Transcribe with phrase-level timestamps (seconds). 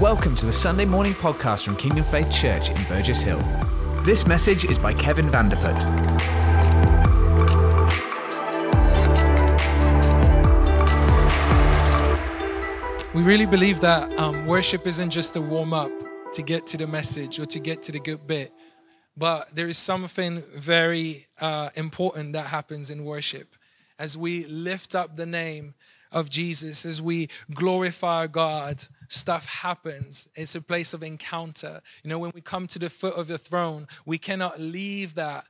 [0.00, 3.40] Welcome to the Sunday morning podcast from Kingdom Faith Church in Burgess Hill.
[4.04, 5.74] This message is by Kevin Vandeput.
[13.12, 15.90] We really believe that um, worship isn't just a warm up
[16.34, 18.52] to get to the message or to get to the good bit,
[19.16, 23.56] but there is something very uh, important that happens in worship
[23.98, 25.74] as we lift up the name
[26.12, 30.28] of Jesus, as we glorify God, stuff happens.
[30.34, 31.80] It's a place of encounter.
[32.02, 35.44] You know, when we come to the foot of the throne, we cannot leave that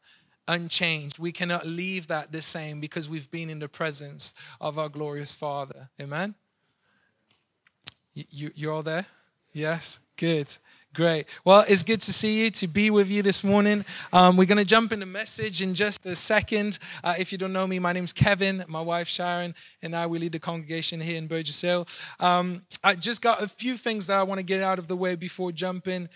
[0.47, 1.19] unchanged.
[1.19, 5.35] We cannot leave that the same because we've been in the presence of our glorious
[5.35, 5.91] Father.
[6.01, 6.35] Amen?
[8.15, 9.07] You, you, you're all there?
[9.53, 10.01] Yes?
[10.17, 10.53] Good.
[10.95, 11.27] Great.
[11.45, 13.85] Well, it's good to see you, to be with you this morning.
[14.13, 16.79] Um, we're going to jump in the message in just a second.
[17.05, 18.65] Uh, if you don't know me, my name's Kevin.
[18.69, 21.87] My wife Sharon and I, we lead the congregation here in Burgess Hill.
[22.21, 24.97] Um, I just got a few things that I want to get out of the
[24.97, 26.09] way before jumping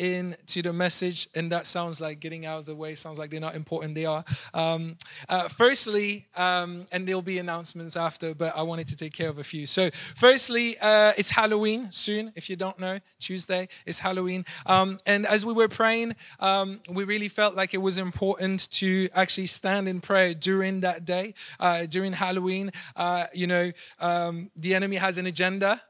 [0.00, 2.94] into the message, and that sounds like getting out of the way.
[2.94, 3.94] Sounds like they're not important.
[3.94, 4.24] They are.
[4.54, 4.96] Um,
[5.28, 9.38] uh, firstly, um, and there'll be announcements after, but I wanted to take care of
[9.38, 9.66] a few.
[9.66, 12.32] So, firstly, uh, it's Halloween soon.
[12.34, 14.46] If you don't know, Tuesday is Halloween.
[14.64, 19.08] Um, and as we were praying, um, we really felt like it was important to
[19.14, 22.70] actually stand in prayer during that day, uh, during Halloween.
[22.96, 25.80] Uh, you know, um, the enemy has an agenda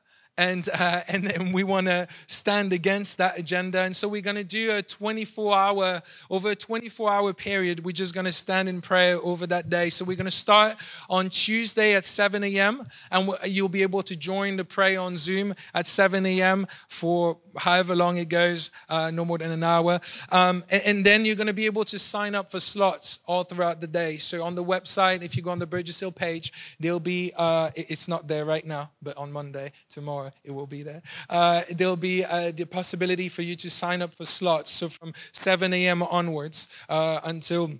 [0.40, 3.80] and uh, and, and we want to stand against that agenda.
[3.80, 7.84] And so we're going to do a 24 hour over a 24 hour period.
[7.84, 9.90] We're just going to stand in prayer over that day.
[9.90, 10.76] So we're going to start
[11.10, 12.86] on Tuesday at 7 a.m.
[13.10, 16.66] and you'll be able to join the prayer on Zoom at 7 a.m.
[16.88, 20.00] for however long it goes, uh, no more than an hour.
[20.32, 23.44] Um, and, and, then you're going to be able to sign up for slots all
[23.44, 24.16] throughout the day.
[24.16, 27.70] So on the website, if you go on the Burgess Hill page, there'll be uh,
[27.74, 31.02] it's not there right now, but on Monday tomorrow it will be there.
[31.28, 34.70] Uh, there'll be uh, the possibility for you to sign up for slots.
[34.70, 36.02] So from 7 a.m.
[36.02, 37.70] onwards uh, until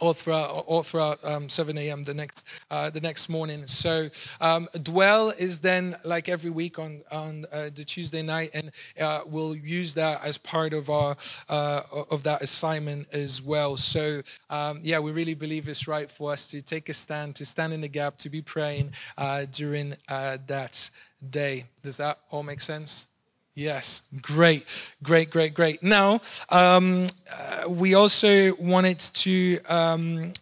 [0.00, 2.02] all throughout, all throughout um, 7 a.m.
[2.02, 3.66] the next uh, the next morning.
[3.66, 4.08] So
[4.40, 9.20] um, dwell is then like every week on on uh, the Tuesday night, and uh,
[9.26, 11.16] we'll use that as part of our
[11.48, 13.76] uh, of that assignment as well.
[13.76, 17.44] So um, yeah, we really believe it's right for us to take a stand, to
[17.44, 20.90] stand in the gap, to be praying uh, during that
[21.30, 21.66] day.
[21.82, 23.08] Does that all make sense?
[23.54, 25.80] Yes, great, great, great, great.
[25.80, 26.20] Now,
[26.50, 30.32] um, uh, we also wanted to um,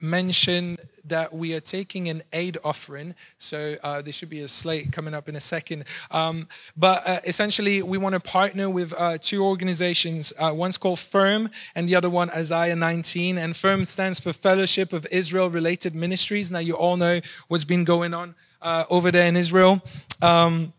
[0.00, 3.14] mention that we are taking an aid offering.
[3.38, 5.84] So uh, there should be a slate coming up in a second.
[6.10, 10.32] Um, but uh, essentially, we want to partner with uh, two organizations.
[10.38, 13.38] Uh, one's called FIRM, and the other one Isaiah 19.
[13.38, 16.50] And FIRM stands for Fellowship of Israel Related Ministries.
[16.50, 18.34] Now, you all know what's been going on
[18.66, 19.80] uh, over there in Israel.
[20.20, 20.72] Um,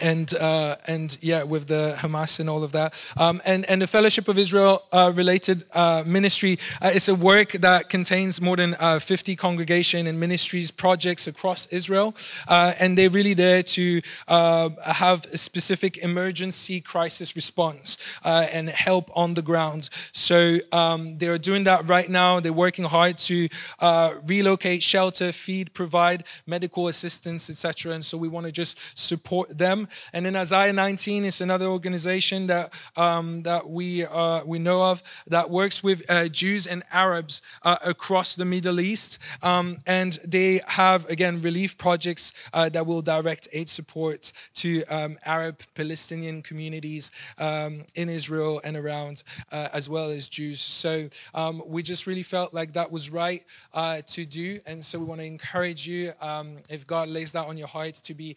[0.00, 3.86] and uh, and yeah, with the Hamas and all of that, um, and and the
[3.86, 8.74] Fellowship of Israel uh, related uh, ministry uh, is a work that contains more than
[8.80, 12.14] uh, 50 congregation and ministries projects across Israel,
[12.48, 19.34] uh, and they're really there to have a specific emergency crisis response and help on
[19.34, 19.88] the ground.
[20.12, 22.40] So um, they are doing that right now.
[22.40, 23.48] They're working hard to
[24.26, 27.92] relocate, shelter, feed, provide medical assistance, etc.
[27.92, 29.83] And so we want to just support them.
[30.12, 35.02] And then Isaiah 19 is another organization that um, that we uh, we know of
[35.26, 40.60] that works with uh, Jews and Arabs uh, across the Middle East, um, and they
[40.66, 47.10] have again relief projects uh, that will direct aid support to um, Arab Palestinian communities
[47.38, 50.60] um, in Israel and around, uh, as well as Jews.
[50.60, 54.98] So um, we just really felt like that was right uh, to do, and so
[54.98, 58.36] we want to encourage you um, if God lays that on your heart to be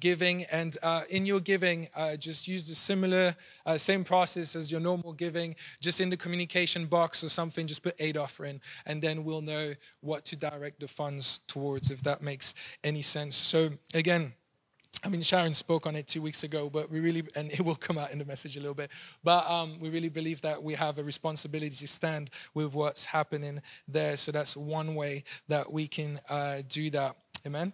[0.00, 3.34] giving and uh, in your giving, uh, just use the similar,
[3.66, 5.54] uh, same process as your normal giving.
[5.80, 9.74] Just in the communication box or something, just put aid offering, and then we'll know
[10.00, 13.36] what to direct the funds towards, if that makes any sense.
[13.36, 14.32] So, again,
[15.04, 17.76] I mean, Sharon spoke on it two weeks ago, but we really, and it will
[17.76, 18.90] come out in the message a little bit,
[19.22, 23.62] but um, we really believe that we have a responsibility to stand with what's happening
[23.86, 24.16] there.
[24.16, 27.14] So that's one way that we can uh, do that.
[27.46, 27.72] Amen.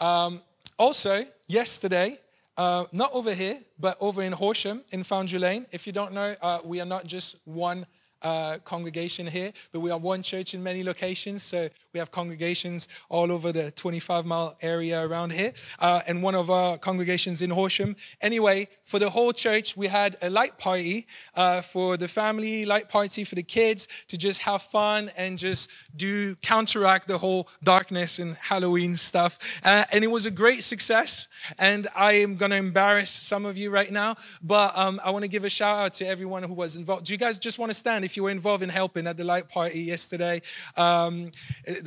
[0.00, 0.42] Um,
[0.78, 2.18] also, yesterday,
[2.56, 5.66] uh, not over here, but over in Horsham in Foundry Lane.
[5.72, 7.86] If you don't know, uh, we are not just one
[8.22, 11.42] uh, congregation here, but we are one church in many locations.
[11.42, 16.34] So we have congregations all over the 25 mile area around here, uh, and one
[16.34, 17.96] of our congregations in Horsham.
[18.20, 22.88] Anyway, for the whole church, we had a light party uh, for the family, light
[22.88, 28.18] party for the kids to just have fun and just do counteract the whole darkness
[28.18, 29.60] and Halloween stuff.
[29.64, 31.28] Uh, and it was a great success.
[31.58, 35.24] And I am going to embarrass some of you right now, but um, I want
[35.24, 37.06] to give a shout out to everyone who was involved.
[37.06, 39.24] Do you guys just want to stand if you were involved in helping at the
[39.24, 40.40] light party yesterday?
[40.76, 41.30] Um,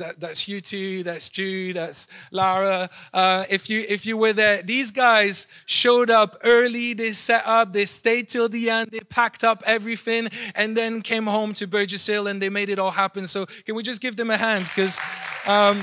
[0.00, 2.88] that, that's you two, that's Jude, that's Lara.
[3.12, 6.94] Uh, if you if you were there, these guys showed up early.
[6.94, 7.72] They set up.
[7.72, 8.90] They stayed till the end.
[8.92, 12.78] They packed up everything and then came home to Burgess Hill and they made it
[12.78, 13.26] all happen.
[13.26, 14.64] So can we just give them a hand?
[14.64, 14.98] Because.
[15.46, 15.82] Um,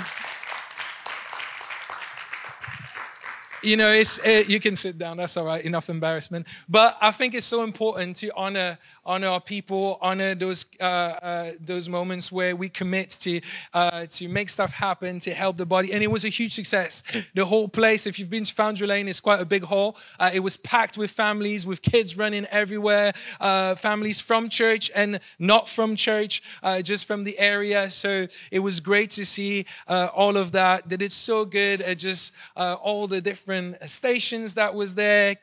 [3.61, 5.17] you know, it's, uh, you can sit down.
[5.17, 5.63] That's all right.
[5.63, 6.47] Enough embarrassment.
[6.67, 11.51] But I think it's so important to honor honor our people, honor those uh, uh,
[11.59, 13.41] those moments where we commit to
[13.73, 15.91] uh, to make stuff happen, to help the body.
[15.91, 17.03] And it was a huge success.
[17.33, 19.97] The whole place, if you've been to Foundry Lane, it's quite a big hall.
[20.19, 25.19] Uh, it was packed with families, with kids running everywhere, uh, families from church and
[25.39, 27.89] not from church, uh, just from the area.
[27.89, 30.87] So it was great to see all of that.
[30.87, 33.48] They did so good at just all the different
[33.85, 35.35] stations that was there,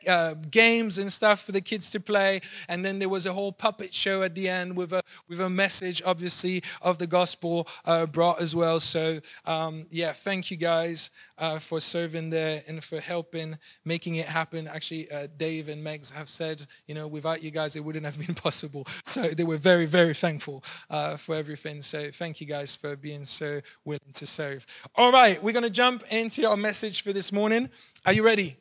[0.50, 2.40] games and stuff for the kids to play.
[2.68, 5.50] And then there was a whole puppet show at the end with a with a
[5.50, 8.80] message, obviously, of the gospel uh, brought as well.
[8.80, 14.26] So um, yeah, thank you guys uh, for serving there and for helping making it
[14.26, 14.68] happen.
[14.68, 18.18] Actually, uh, Dave and Megs have said, you know, without you guys, it wouldn't have
[18.26, 18.84] been possible.
[19.04, 21.82] So they were very, very thankful uh, for everything.
[21.82, 24.66] So thank you guys for being so willing to serve.
[24.94, 27.70] All right, we're going to jump into our message for this morning.
[28.04, 28.56] Are you ready?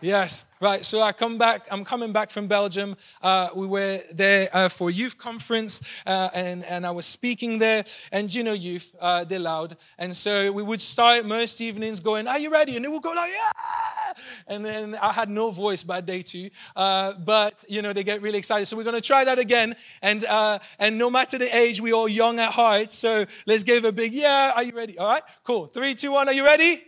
[0.00, 0.84] Yes, right.
[0.84, 1.66] So I come back.
[1.70, 2.96] I'm coming back from Belgium.
[3.22, 7.82] Uh, we were there uh, for youth conference, uh, and and I was speaking there.
[8.12, 12.28] And you know, youth, uh, they're loud, and so we would start most evenings going,
[12.28, 14.12] "Are you ready?" And they would go like, "Yeah!"
[14.48, 18.22] And then I had no voice by day two, uh, but you know, they get
[18.22, 18.66] really excited.
[18.66, 19.74] So we're to try that again.
[20.02, 22.90] And uh, and no matter the age, we all young at heart.
[22.90, 24.52] So let's give a big yeah.
[24.54, 24.98] Are you ready?
[24.98, 25.66] All right, cool.
[25.66, 26.28] Three, two, one.
[26.28, 26.82] Are you ready?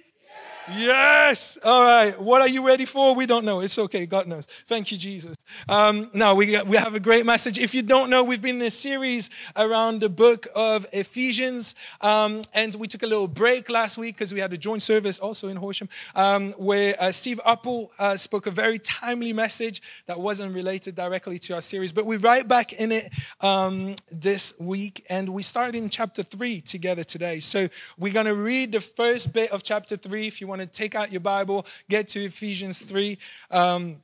[0.76, 1.56] Yes.
[1.64, 2.20] All right.
[2.20, 3.14] What are you ready for?
[3.14, 3.60] We don't know.
[3.60, 4.04] It's okay.
[4.04, 4.44] God knows.
[4.44, 5.34] Thank you, Jesus.
[5.66, 7.58] Um, now we we have a great message.
[7.58, 12.42] If you don't know, we've been in a series around the book of Ephesians, um,
[12.54, 15.48] and we took a little break last week because we had a joint service also
[15.48, 20.54] in Horsham, um, where uh, Steve Apple uh, spoke a very timely message that wasn't
[20.54, 23.08] related directly to our series, but we're right back in it
[23.40, 27.40] um, this week, and we started in chapter three together today.
[27.40, 27.68] So
[27.98, 30.26] we're going to read the first bit of chapter three.
[30.26, 33.18] If you want want to take out your Bible, get to Ephesians 3.
[33.50, 33.96] Um,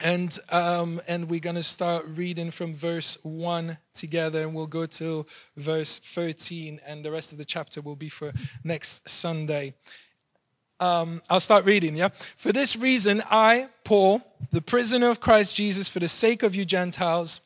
[0.00, 4.84] and um, and we're going to start reading from verse 1 together and we'll go
[4.84, 5.24] to
[5.56, 8.32] verse 13 and the rest of the chapter will be for
[8.62, 9.72] next sunday
[10.80, 14.20] um, i'll start reading yeah for this reason i paul
[14.50, 17.45] the prisoner of christ jesus for the sake of you gentiles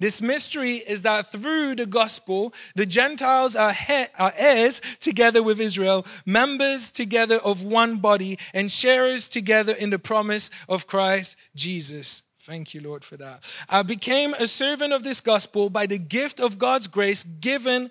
[0.00, 5.60] This mystery is that through the gospel, the Gentiles are, he- are heirs together with
[5.60, 12.22] Israel, members together of one body, and sharers together in the promise of Christ Jesus.
[12.40, 13.44] Thank you, Lord, for that.
[13.68, 17.90] I became a servant of this gospel by the gift of God's grace given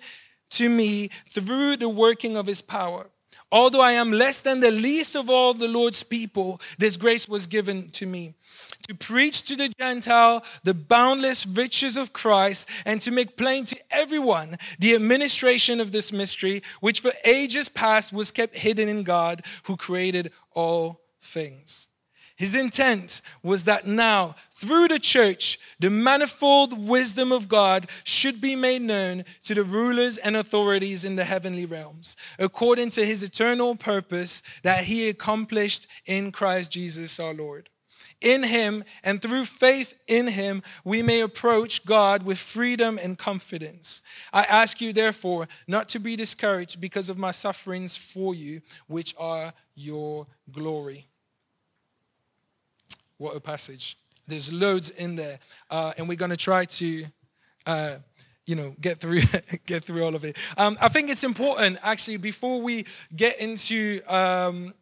[0.50, 3.06] to me through the working of his power.
[3.52, 7.46] Although I am less than the least of all the Lord's people, this grace was
[7.46, 8.34] given to me
[8.88, 13.76] to preach to the Gentile the boundless riches of Christ and to make plain to
[13.90, 19.42] everyone the administration of this mystery, which for ages past was kept hidden in God
[19.66, 21.88] who created all things.
[22.40, 28.56] His intent was that now, through the church, the manifold wisdom of God should be
[28.56, 33.76] made known to the rulers and authorities in the heavenly realms, according to his eternal
[33.76, 37.68] purpose that he accomplished in Christ Jesus our Lord.
[38.22, 44.00] In him and through faith in him, we may approach God with freedom and confidence.
[44.32, 49.14] I ask you, therefore, not to be discouraged because of my sufferings for you, which
[49.18, 51.09] are your glory.
[53.20, 53.98] What a passage.
[54.26, 55.38] There's loads in there.
[55.70, 57.04] Uh, and we're going to try to
[57.66, 57.96] uh,
[58.46, 59.20] you know get through
[59.66, 62.84] get through all of it um, i think it's important actually before we
[63.14, 64.72] get into um,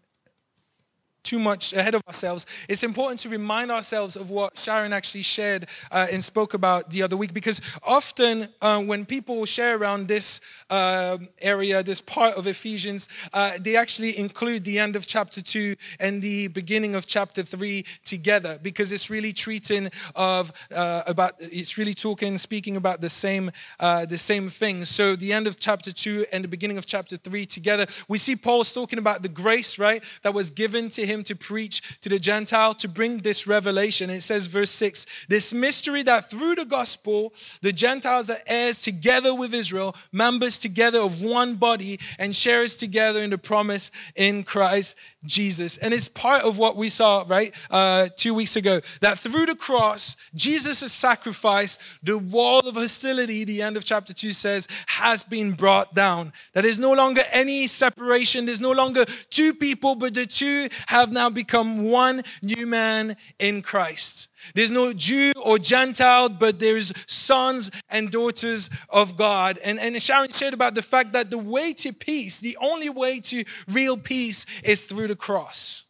[1.28, 5.66] too much ahead of ourselves, it's important to remind ourselves of what Sharon actually shared
[5.92, 7.34] uh, and spoke about the other week.
[7.34, 13.52] Because often uh, when people share around this uh, area, this part of Ephesians, uh,
[13.60, 18.58] they actually include the end of chapter 2 and the beginning of chapter 3 together
[18.62, 24.06] because it's really treating of uh, about it's really talking speaking about the same uh,
[24.06, 27.46] the same thing so the end of chapter 2 and the beginning of chapter 3
[27.46, 31.24] together we see paul's talking about the grace right that was given to him him
[31.24, 34.10] to preach to the Gentile, to bring this revelation.
[34.10, 37.32] It says, verse 6 this mystery that through the gospel,
[37.62, 43.20] the Gentiles are heirs together with Israel, members together of one body, and sharers together
[43.20, 45.78] in the promise in Christ Jesus.
[45.78, 49.56] And it's part of what we saw, right, uh, two weeks ago, that through the
[49.56, 55.52] cross, Jesus' sacrifice, the wall of hostility, the end of chapter 2 says, has been
[55.52, 56.32] brought down.
[56.54, 58.46] That there's no longer any separation.
[58.46, 63.62] There's no longer two people, but the two have now become one new man in
[63.62, 64.28] Christ.
[64.54, 69.58] There's no Jew or Gentile, but there's sons and daughters of God.
[69.64, 73.20] And, and Sharon shared about the fact that the way to peace, the only way
[73.20, 75.84] to real peace, is through the cross.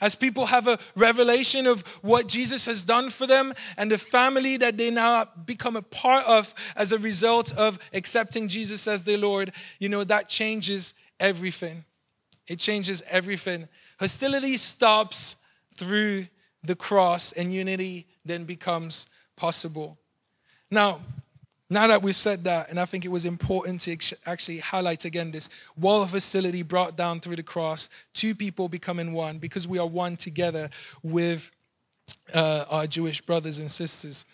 [0.00, 4.56] As people have a revelation of what Jesus has done for them and the family
[4.56, 9.18] that they now become a part of as a result of accepting Jesus as their
[9.18, 11.84] Lord, you know, that changes everything.
[12.46, 13.68] It changes everything.
[14.00, 15.36] Hostility stops
[15.74, 16.26] through
[16.64, 19.98] the cross, and unity then becomes possible.
[20.70, 21.00] Now,
[21.68, 25.30] now that we've said that, and I think it was important to actually highlight again
[25.30, 29.78] this wall of hostility brought down through the cross, two people becoming one because we
[29.78, 30.70] are one together
[31.02, 31.50] with
[32.34, 34.24] uh, our Jewish brothers and sisters.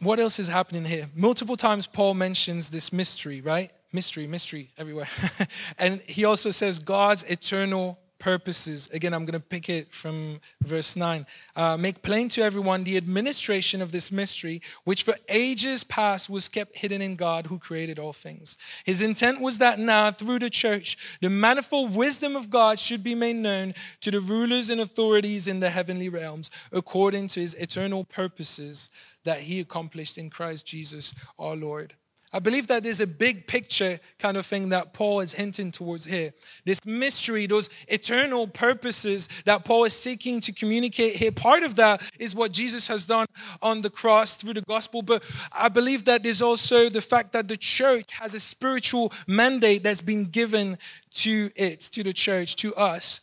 [0.00, 1.08] What else is happening here?
[1.16, 3.70] Multiple times Paul mentions this mystery, right?
[3.92, 5.08] Mystery, mystery everywhere.
[5.78, 8.88] and he also says God's eternal purposes.
[8.92, 11.26] Again, I'm going to pick it from verse 9.
[11.56, 16.48] Uh, make plain to everyone the administration of this mystery, which for ages past was
[16.48, 18.56] kept hidden in God who created all things.
[18.84, 23.16] His intent was that now, through the church, the manifold wisdom of God should be
[23.16, 28.04] made known to the rulers and authorities in the heavenly realms, according to his eternal
[28.04, 28.90] purposes
[29.24, 31.94] that he accomplished in Christ Jesus our Lord.
[32.32, 36.04] I believe that there's a big picture kind of thing that Paul is hinting towards
[36.04, 36.30] here.
[36.64, 41.32] This mystery, those eternal purposes that Paul is seeking to communicate here.
[41.32, 43.26] Part of that is what Jesus has done
[43.60, 45.02] on the cross through the gospel.
[45.02, 49.82] But I believe that there's also the fact that the church has a spiritual mandate
[49.82, 50.78] that's been given
[51.14, 53.22] to it, to the church, to us.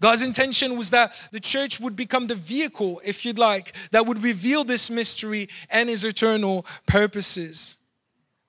[0.00, 4.22] God's intention was that the church would become the vehicle, if you'd like, that would
[4.22, 7.76] reveal this mystery and his eternal purposes.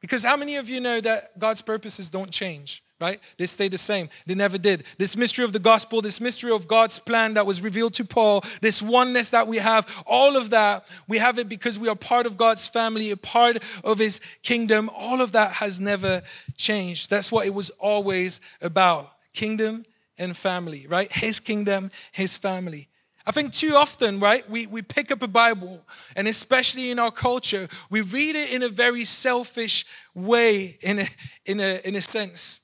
[0.01, 2.83] Because how many of you know that God's purposes don't change?
[3.01, 3.19] right?
[3.37, 4.09] They stay the same.
[4.27, 4.83] They never did.
[4.97, 8.43] This mystery of the gospel, this mystery of God's plan that was revealed to Paul,
[8.61, 12.27] this oneness that we have, all of that, we have it because we are part
[12.27, 14.89] of God's family, a part of his kingdom.
[14.95, 16.21] All of that has never
[16.57, 17.09] changed.
[17.09, 19.83] That's what it was always about kingdom
[20.17, 21.11] and family, right?
[21.11, 22.87] His kingdom, his family.
[23.25, 25.81] I think too often, right, we, we pick up a Bible,
[26.15, 29.85] and especially in our culture, we read it in a very selfish
[30.15, 31.05] way, in a,
[31.45, 32.61] in a, in a sense.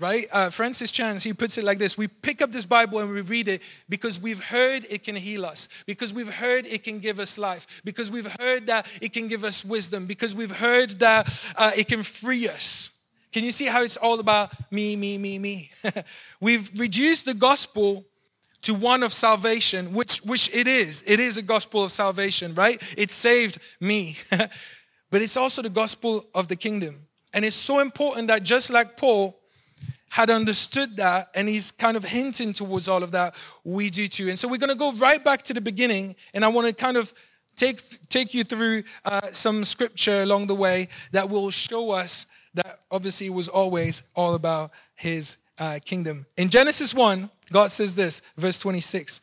[0.00, 0.24] Right?
[0.32, 3.20] Uh, Francis Chan, he puts it like this We pick up this Bible and we
[3.20, 7.20] read it because we've heard it can heal us, because we've heard it can give
[7.20, 11.52] us life, because we've heard that it can give us wisdom, because we've heard that
[11.56, 12.92] uh, it can free us.
[13.32, 15.70] Can you see how it's all about me, me, me, me?
[16.40, 18.04] We've reduced the gospel
[18.62, 21.02] to one of salvation, which, which it is.
[21.06, 22.82] It is a gospel of salvation, right?
[22.98, 24.16] It saved me.
[25.10, 27.06] but it's also the gospel of the kingdom.
[27.32, 29.36] And it's so important that just like Paul
[30.10, 34.28] had understood that, and he's kind of hinting towards all of that, we do too.
[34.28, 36.74] And so we're going to go right back to the beginning, and I want to
[36.74, 37.12] kind of
[37.54, 42.80] take, take you through uh, some scripture along the way that will show us that
[42.90, 46.26] obviously was always all about his uh, kingdom.
[46.36, 49.20] In Genesis 1, God says this, verse 26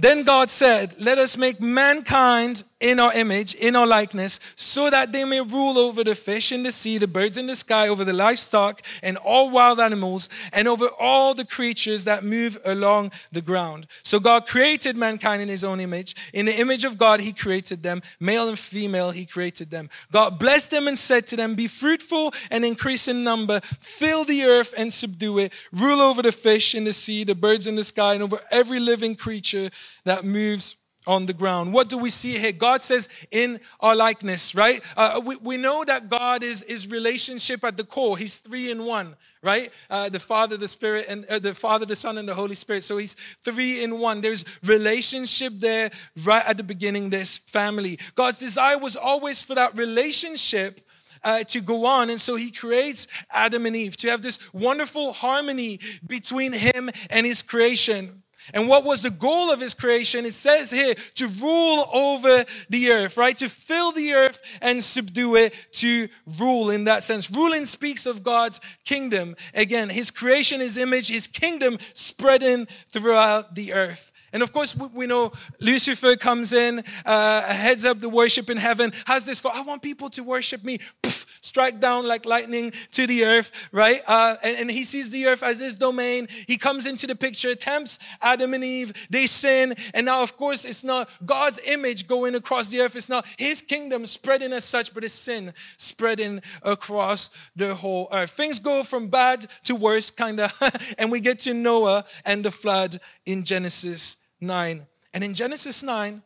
[0.00, 5.10] then God said, Let us make mankind in our image, in our likeness, so that
[5.10, 8.04] they may rule over the fish in the sea, the birds in the sky, over
[8.04, 13.40] the livestock, and all wild animals, and over all the creatures that move along the
[13.40, 13.88] ground.
[14.04, 16.14] So God created mankind in his own image.
[16.32, 18.00] In the image of God, he created them.
[18.20, 19.90] Male and female, he created them.
[20.12, 24.44] God blessed them and said to them, Be fruitful and increase in number, fill the
[24.44, 27.82] earth and subdue it, rule over the fish in the sea, the birds in the
[27.82, 29.70] sky, and over every living creature
[30.04, 30.76] that moves
[31.06, 31.72] on the ground.
[31.72, 32.52] What do we see here?
[32.52, 34.84] God says, in our likeness, right?
[34.94, 38.18] Uh, we, we know that God is, is relationship at the core.
[38.18, 39.70] He's three in one, right?
[39.88, 42.82] Uh, the Father, the Spirit, and uh, the Father, the Son, and the Holy Spirit.
[42.82, 44.20] So he's three in one.
[44.20, 45.90] There's relationship there
[46.26, 47.08] right at the beginning.
[47.08, 47.98] There's family.
[48.14, 50.82] God's desire was always for that relationship
[51.24, 52.10] uh, to go on.
[52.10, 57.24] And so he creates Adam and Eve to have this wonderful harmony between him and
[57.24, 58.22] his creation.
[58.54, 60.24] And what was the goal of his creation?
[60.24, 63.36] It says here to rule over the earth, right?
[63.38, 67.30] To fill the earth and subdue it, to rule in that sense.
[67.30, 69.36] Ruling speaks of God's kingdom.
[69.54, 74.12] Again, his creation, his image, his kingdom spreading throughout the earth.
[74.32, 78.92] And of course, we know Lucifer comes in, uh, heads up the worship in heaven,
[79.06, 80.78] has this for, I want people to worship me.
[81.02, 84.00] Poof, strike down like lightning to the earth, right?
[84.06, 86.26] Uh, and, and, he sees the earth as his domain.
[86.46, 89.74] He comes into the picture, tempts Adam and Eve, they sin.
[89.94, 92.96] And now, of course, it's not God's image going across the earth.
[92.96, 98.30] It's not his kingdom spreading as such, but it's sin spreading across the whole earth.
[98.30, 100.52] Things go from bad to worse, kind of.
[100.98, 104.86] and we get to Noah and the flood in Genesis 9.
[105.14, 106.22] And in Genesis 9,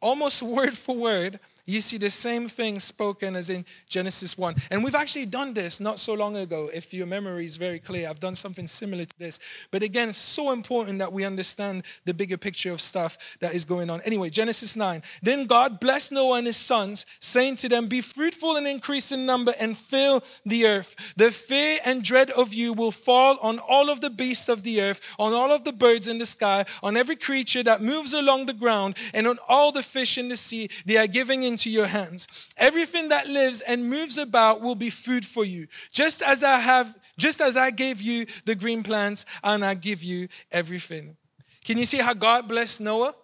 [0.00, 4.54] almost word for word, you see the same thing spoken as in Genesis 1.
[4.70, 6.70] And we've actually done this not so long ago.
[6.72, 9.38] If your memory is very clear, I've done something similar to this.
[9.70, 13.90] But again, so important that we understand the bigger picture of stuff that is going
[13.90, 14.00] on.
[14.06, 15.02] Anyway, Genesis 9.
[15.22, 19.26] Then God blessed Noah and his sons, saying to them, Be fruitful and increase in
[19.26, 21.12] number and fill the earth.
[21.18, 24.80] The fear and dread of you will fall on all of the beasts of the
[24.80, 28.46] earth, on all of the birds in the sky, on every creature that moves along
[28.46, 30.70] the ground, and on all the fish in the sea.
[30.86, 32.48] They are giving in into your hands.
[32.56, 35.66] Everything that lives and moves about will be food for you.
[35.90, 40.04] Just as I have, just as I gave you the green plants, and I give
[40.04, 41.16] you everything.
[41.64, 43.14] Can you see how God blessed Noah?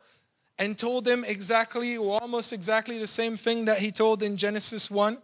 [0.57, 4.89] and told him exactly or almost exactly the same thing that he told in Genesis
[4.89, 5.19] 1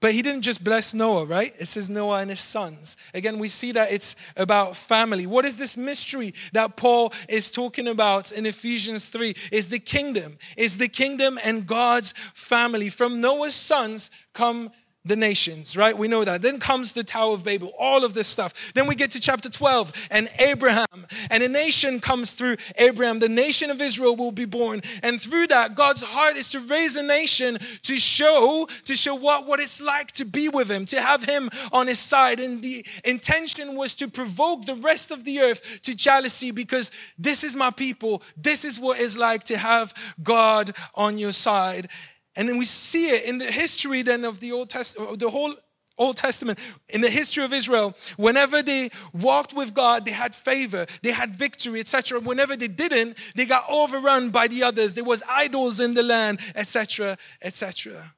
[0.00, 1.52] but he didn't just bless Noah, right?
[1.58, 2.96] It says Noah and his sons.
[3.14, 5.26] Again, we see that it's about family.
[5.26, 9.34] What is this mystery that Paul is talking about in Ephesians 3?
[9.50, 10.38] Is the kingdom.
[10.56, 12.90] Is the kingdom and God's family.
[12.90, 14.70] From Noah's sons come
[15.04, 15.96] the nations, right?
[15.96, 16.42] We know that.
[16.42, 18.72] Then comes the Tower of Babel, all of this stuff.
[18.74, 23.18] Then we get to chapter 12 and Abraham, and a nation comes through Abraham.
[23.18, 24.80] The nation of Israel will be born.
[25.02, 29.46] And through that, God's heart is to raise a nation to show, to show what,
[29.46, 32.40] what it's like to be with him, to have him on his side.
[32.40, 37.44] And the intention was to provoke the rest of the earth to jealousy because this
[37.44, 38.22] is my people.
[38.36, 41.88] This is what it's like to have God on your side.
[42.38, 45.52] And then we see it in the history then of the Old Testament, the whole
[45.98, 50.86] Old Testament, in the history of Israel, whenever they walked with God, they had favor,
[51.02, 52.20] they had victory, etc.
[52.20, 54.94] Whenever they didn't, they got overrun by the others.
[54.94, 58.14] There was idols in the land, etc., etc.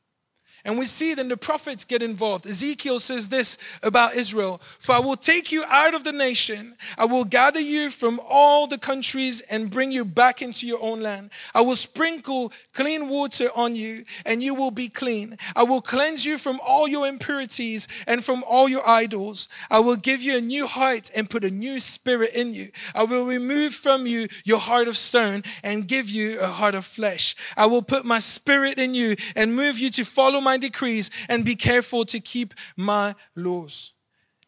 [0.65, 2.47] And we see then the prophets get involved.
[2.47, 7.07] Ezekiel says this about Israel For I will take you out of the nation, I
[7.07, 11.31] will gather you from all the countries and bring you back into your own land.
[11.55, 15.37] I will sprinkle clean water on you, and you will be clean.
[15.57, 19.49] I will cleanse you from all your impurities and from all your idols.
[19.71, 22.71] I will give you a new heart and put a new spirit in you.
[22.95, 26.85] I will remove from you your heart of stone and give you a heart of
[26.85, 27.35] flesh.
[27.57, 31.11] I will put my spirit in you and move you to follow my my decrees
[31.29, 33.93] and be careful to keep my laws.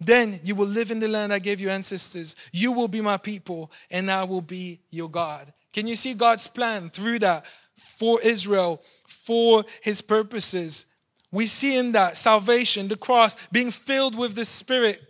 [0.00, 2.34] Then you will live in the land I gave your ancestors.
[2.52, 5.52] You will be my people, and I will be your God.
[5.72, 10.86] Can you see God's plan through that for Israel, for his purposes?
[11.30, 15.00] We see in that salvation, the cross, being filled with the Spirit.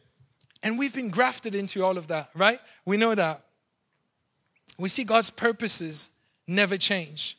[0.62, 2.60] And we've been grafted into all of that, right?
[2.84, 3.42] We know that.
[4.78, 6.10] We see God's purposes
[6.46, 7.38] never change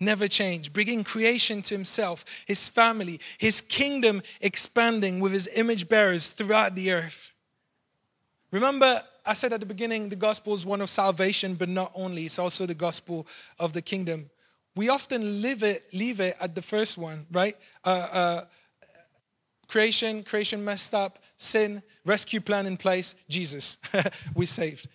[0.00, 6.30] never change, bringing creation to himself, his family, his kingdom expanding with his image bearers
[6.30, 7.30] throughout the earth.
[8.50, 12.24] Remember, I said at the beginning, the gospel is one of salvation, but not only,
[12.24, 13.26] it's also the gospel
[13.58, 14.30] of the kingdom.
[14.74, 17.54] We often leave it, leave it at the first one, right?
[17.84, 18.40] Uh, uh,
[19.68, 23.76] creation, creation messed up, sin, rescue plan in place, Jesus,
[24.34, 24.88] we saved.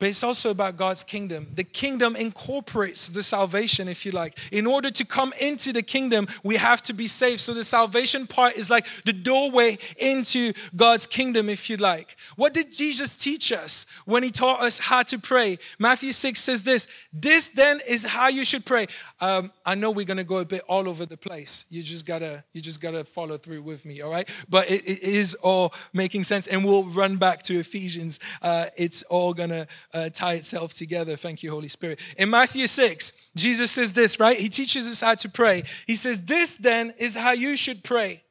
[0.00, 1.46] But it's also about God's kingdom.
[1.52, 4.38] The kingdom incorporates the salvation, if you like.
[4.50, 7.40] In order to come into the kingdom, we have to be saved.
[7.40, 12.16] So the salvation part is like the doorway into God's kingdom, if you like.
[12.36, 15.58] What did Jesus teach us when he taught us how to pray?
[15.78, 18.86] Matthew 6 says this This then is how you should pray.
[19.20, 21.66] Um, I know we're going to go a bit all over the place.
[21.68, 24.26] You just gotta, you just gotta follow through with me, all right?
[24.48, 28.18] But it, it is all making sense, and we'll run back to Ephesians.
[28.40, 31.16] Uh, it's all gonna uh, tie itself together.
[31.16, 32.00] Thank you, Holy Spirit.
[32.16, 34.36] In Matthew 6, Jesus says this, right?
[34.36, 35.64] He teaches us how to pray.
[35.86, 38.22] He says, This then is how you should pray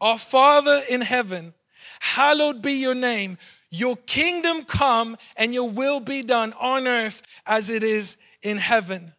[0.00, 1.54] Our Father in heaven,
[2.00, 3.38] hallowed be your name.
[3.70, 9.12] Your kingdom come and your will be done on earth as it is in heaven.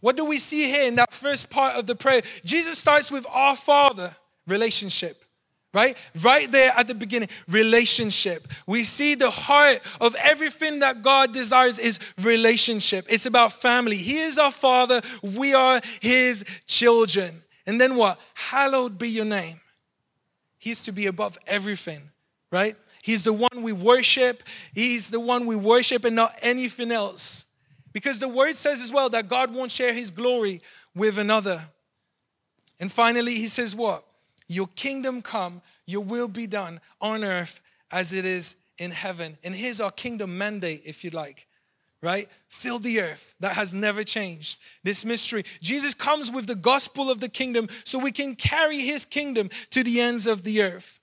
[0.00, 2.20] What do we see here in that first part of the prayer?
[2.44, 4.14] Jesus starts with our Father
[4.46, 5.23] relationship
[5.74, 6.10] right?
[6.24, 8.46] Right there at the beginning, relationship.
[8.66, 13.06] We see the heart of everything that God desires is relationship.
[13.10, 13.96] It's about family.
[13.96, 15.02] He is our Father,
[15.36, 17.42] we are His children.
[17.66, 18.20] And then what?
[18.34, 19.56] Hallowed be your name.
[20.58, 22.00] He's to be above everything,
[22.50, 22.76] right?
[23.02, 24.42] He's the one we worship.
[24.72, 27.44] He's the one we worship and not anything else.
[27.92, 30.60] Because the word says as well that God won't share his glory
[30.94, 31.60] with another.
[32.80, 34.04] And finally, he says, What?
[34.46, 39.38] Your kingdom come, your will be done on earth as it is in heaven.
[39.44, 41.46] And here's our kingdom mandate, if you like,
[42.02, 42.28] right?
[42.48, 43.34] Fill the earth.
[43.40, 44.60] That has never changed.
[44.82, 45.44] This mystery.
[45.60, 49.82] Jesus comes with the gospel of the kingdom so we can carry his kingdom to
[49.82, 51.00] the ends of the earth.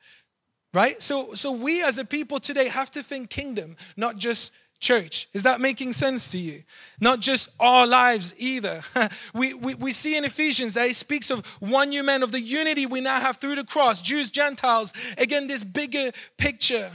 [0.74, 1.02] Right?
[1.02, 5.30] So so we as a people today have to think kingdom, not just church.
[5.32, 6.64] Is that making sense to you?
[7.00, 8.82] Not just our lives either.
[9.34, 12.42] we, we, we see in Ephesians that it speaks of one new man, of the
[12.42, 14.92] unity we now have through the cross, Jews, Gentiles.
[15.18, 16.92] Again, this bigger picture.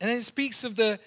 [0.00, 1.00] And it speaks of the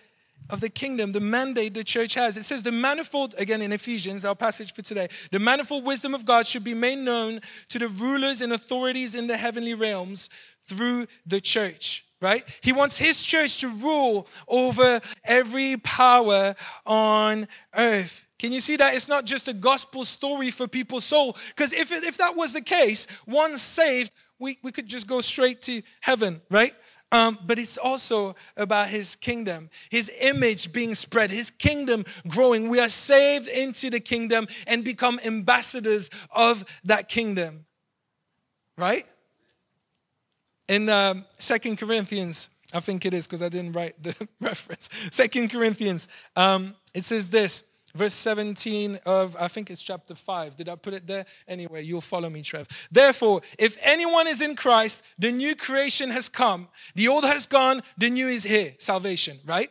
[0.49, 2.37] of the kingdom, the mandate the church has.
[2.37, 6.23] It says the manifold, again in Ephesians, our passage for today, the manifold wisdom of
[6.23, 10.29] God should be made known to the rulers and authorities in the heavenly realms
[10.63, 12.43] through the church right?
[12.61, 18.25] He wants his church to rule over every power on earth.
[18.39, 18.95] Can you see that?
[18.95, 21.35] It's not just a gospel story for people's soul.
[21.49, 25.61] Because if, if that was the case, once saved, we, we could just go straight
[25.63, 26.73] to heaven, right?
[27.11, 32.69] Um, but it's also about his kingdom, his image being spread, his kingdom growing.
[32.69, 37.65] We are saved into the kingdom and become ambassadors of that kingdom,
[38.77, 39.05] right?
[40.67, 44.89] In um, Second Corinthians, I think it is because I didn't write the reference.
[45.11, 47.63] Second Corinthians, um, it says this,
[47.95, 50.57] verse 17 of, I think it's chapter 5.
[50.57, 51.25] Did I put it there?
[51.47, 52.67] Anyway, you'll follow me, Trev.
[52.91, 56.67] Therefore, if anyone is in Christ, the new creation has come.
[56.95, 58.73] The old has gone, the new is here.
[58.77, 59.69] Salvation, right?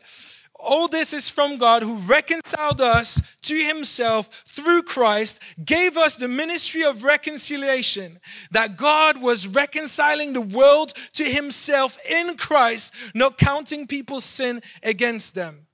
[0.58, 6.28] All this is from God who reconciled us to himself through Christ, gave us the
[6.28, 8.18] ministry of reconciliation,
[8.50, 15.34] that God was reconciling the world to himself in Christ, not counting people's sin against
[15.34, 15.66] them.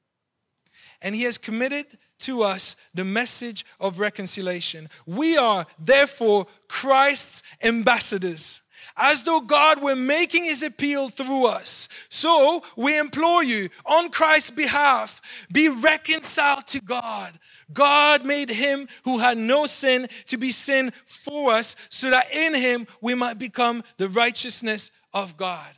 [1.01, 1.87] And he has committed
[2.21, 4.89] to us the message of reconciliation.
[5.07, 8.63] We are therefore Christ's ambassadors
[8.97, 11.89] as though God were making his appeal through us.
[12.09, 17.39] So we implore you, on Christ's behalf, be reconciled to God.
[17.73, 22.55] God made him who had no sin to be sin for us, so that in
[22.55, 25.71] him we might become the righteousness of God.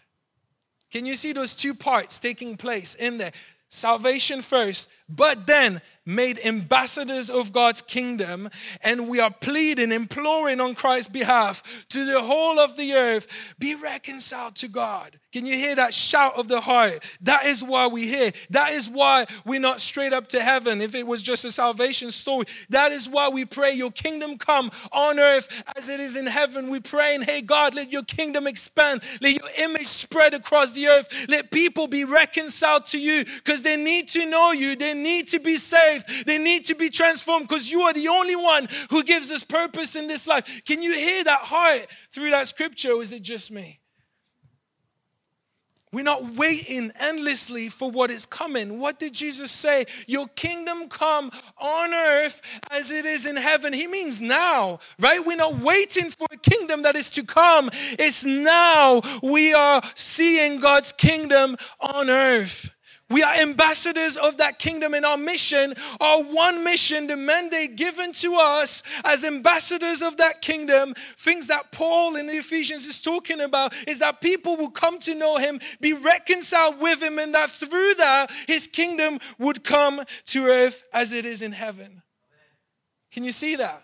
[0.90, 3.33] Can you see those two parts taking place in there?
[3.68, 8.48] Salvation first, but then made ambassadors of God's kingdom,
[8.82, 13.74] and we are pleading, imploring on Christ's behalf to the whole of the earth be
[13.82, 15.18] reconciled to God.
[15.32, 17.04] Can you hear that shout of the heart?
[17.22, 18.30] That is why we hear.
[18.50, 22.12] That is why we're not straight up to heaven if it was just a salvation
[22.12, 22.44] story.
[22.70, 26.70] That is why we pray, Your kingdom come on earth as it is in heaven.
[26.70, 29.02] We pray, and hey, God, let your kingdom expand.
[29.20, 31.26] Let your image spread across the earth.
[31.28, 34.76] Let people be reconciled to you because they need to know you.
[34.94, 36.24] They need to be saved.
[36.24, 39.96] They need to be transformed because you are the only one who gives us purpose
[39.96, 40.64] in this life.
[40.64, 43.80] Can you hear that heart through that scripture, or is it just me?
[45.92, 48.80] We're not waiting endlessly for what is coming.
[48.80, 49.87] What did Jesus say?
[50.07, 53.72] Your kingdom come on earth as it is in heaven.
[53.72, 55.20] He means now, right?
[55.24, 57.68] We're not waiting for a kingdom that is to come.
[57.72, 62.73] It's now we are seeing God's kingdom on earth.
[63.10, 68.12] We are ambassadors of that kingdom, and our mission, our one mission, the mandate given
[68.14, 73.74] to us as ambassadors of that kingdom, things that Paul in Ephesians is talking about,
[73.86, 77.94] is that people will come to know him, be reconciled with him, and that through
[77.98, 82.02] that, his kingdom would come to earth as it is in heaven.
[83.12, 83.84] Can you see that?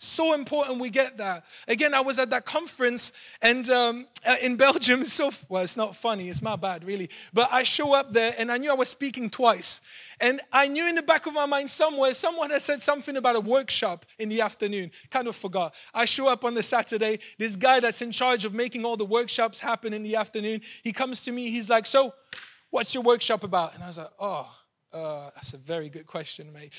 [0.00, 1.44] So important we get that.
[1.66, 5.04] Again, I was at that conference and um, uh, in Belgium.
[5.18, 6.28] So well, it's not funny.
[6.28, 7.10] It's my bad, really.
[7.32, 9.80] But I show up there and I knew I was speaking twice,
[10.20, 13.34] and I knew in the back of my mind somewhere someone had said something about
[13.34, 14.92] a workshop in the afternoon.
[15.10, 15.74] Kind of forgot.
[15.92, 17.18] I show up on the Saturday.
[17.38, 20.60] This guy that's in charge of making all the workshops happen in the afternoon.
[20.84, 21.50] He comes to me.
[21.50, 22.14] He's like, "So,
[22.70, 23.74] What's your workshop about?
[23.74, 24.56] And I was like, Oh,
[24.92, 26.72] uh, that's a very good question, mate.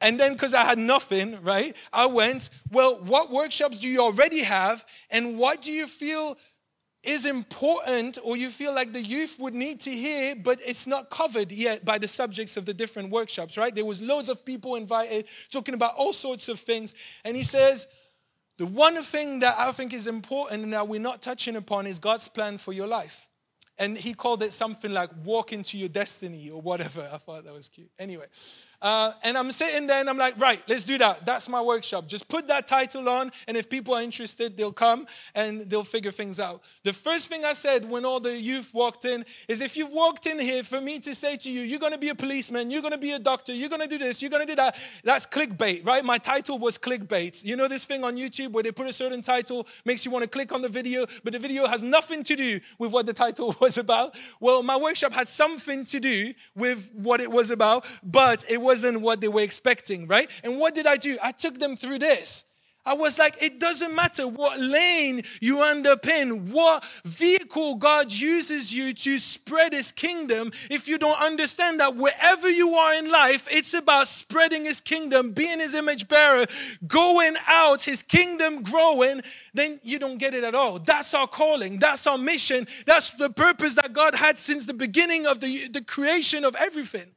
[0.00, 4.42] And then, because I had nothing, right, I went, Well, what workshops do you already
[4.42, 4.84] have?
[5.10, 6.36] And what do you feel
[7.06, 11.08] is important or you feel like the youth would need to hear, but it's not
[11.08, 13.74] covered yet by the subjects of the different workshops, right?
[13.74, 16.94] There was loads of people invited talking about all sorts of things.
[17.24, 17.86] And he says,
[18.58, 21.98] the one thing that I think is important and that we're not touching upon is
[21.98, 23.28] God's plan for your life.
[23.78, 27.08] And he called it something like walk into your destiny or whatever.
[27.12, 27.90] I thought that was cute.
[27.98, 28.24] Anyway,
[28.82, 31.24] uh, and I'm sitting there and I'm like, right, let's do that.
[31.24, 32.08] That's my workshop.
[32.08, 36.10] Just put that title on, and if people are interested, they'll come and they'll figure
[36.10, 36.62] things out.
[36.84, 40.26] The first thing I said when all the youth walked in is if you've walked
[40.26, 42.82] in here for me to say to you, you're going to be a policeman, you're
[42.82, 44.76] going to be a doctor, you're going to do this, you're going to do that,
[45.04, 46.04] that's clickbait, right?
[46.04, 47.44] My title was clickbait.
[47.44, 50.24] You know this thing on YouTube where they put a certain title, makes you want
[50.24, 53.12] to click on the video, but the video has nothing to do with what the
[53.12, 54.16] title was about?
[54.40, 59.00] Well, my workshop had something to do with what it was about, but it wasn't
[59.00, 60.28] what they were expecting, right?
[60.44, 61.16] And what did I do?
[61.22, 62.44] I took them through this.
[62.86, 68.12] I was like, it doesn't matter what lane you end up in, what vehicle God
[68.12, 70.52] uses you to spread His kingdom.
[70.70, 75.32] If you don't understand that wherever you are in life, it's about spreading His kingdom,
[75.32, 76.46] being His image bearer,
[76.86, 79.20] going out, His kingdom growing,
[79.52, 80.78] then you don't get it at all.
[80.78, 85.26] That's our calling, that's our mission, that's the purpose that God had since the beginning
[85.26, 87.10] of the, the creation of everything.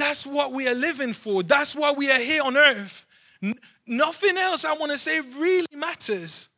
[0.00, 1.42] That's what we are living for.
[1.42, 3.04] That's why we are here on earth.
[3.42, 3.52] N-
[3.86, 6.48] nothing else I want to say really matters.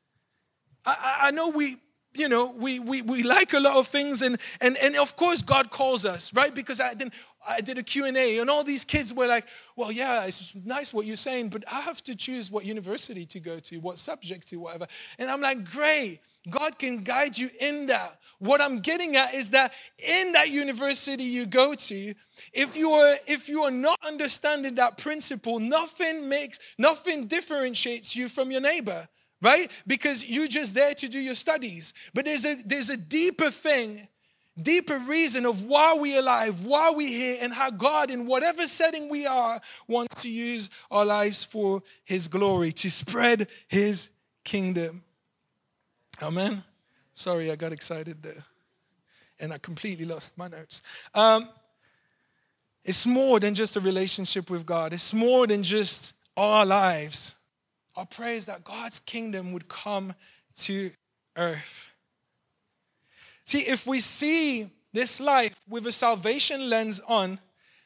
[0.86, 1.76] I, I, I know we,
[2.14, 5.42] you know, we, we, we like a lot of things and, and, and of course
[5.42, 6.54] God calls us, right?
[6.54, 7.12] Because I did,
[7.46, 9.46] I did a Q&A and all these kids were like,
[9.76, 13.40] well, yeah, it's nice what you're saying, but I have to choose what university to
[13.40, 14.86] go to, what subject to, whatever.
[15.18, 16.20] And I'm like, great.
[16.50, 18.18] God can guide you in that.
[18.40, 22.14] What I'm getting at is that in that university you go to,
[22.52, 28.28] if you are if you are not understanding that principle, nothing makes nothing differentiates you
[28.28, 29.06] from your neighbor,
[29.42, 29.70] right?
[29.86, 31.92] Because you're just there to do your studies.
[32.14, 34.08] But there's a there's a deeper thing
[34.60, 39.08] deeper reason of why we're alive, why we're here, and how God, in whatever setting
[39.08, 44.08] we are, wants to use our lives for His glory, to spread His
[44.44, 45.02] kingdom.
[46.20, 46.62] Amen.
[47.14, 48.44] Sorry, I got excited there.
[49.40, 50.82] And I completely lost my notes.
[51.14, 51.48] Um,
[52.84, 57.36] it's more than just a relationship with God, it's more than just our lives.
[57.96, 60.14] Our prayer is that God's kingdom would come
[60.56, 60.90] to
[61.36, 61.90] earth.
[63.44, 67.38] See, if we see this life with a salvation lens on,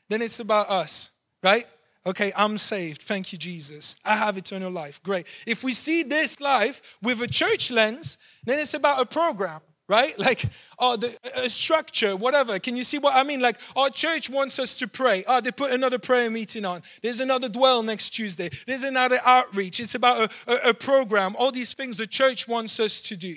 [0.09, 1.11] then it's about us,
[1.43, 1.67] right?
[2.05, 3.03] Okay, I'm saved.
[3.03, 3.97] Thank you, Jesus.
[4.05, 5.03] I have eternal life.
[5.03, 5.27] Great.
[5.45, 10.13] If we see this life with a church lens, then it's about a program, right?
[10.27, 10.45] Like,
[10.79, 11.09] oh, the
[11.49, 12.59] structure, whatever.
[12.59, 13.41] Can you see what I mean?
[13.41, 15.23] Like, our church wants us to pray.
[15.29, 16.83] Oh, they put another prayer meeting on.
[17.01, 18.51] There's another dwell next Tuesday.
[18.67, 19.79] There's another outreach.
[19.79, 21.37] It's about a, a, a program.
[21.39, 23.37] All these things the church wants us to do.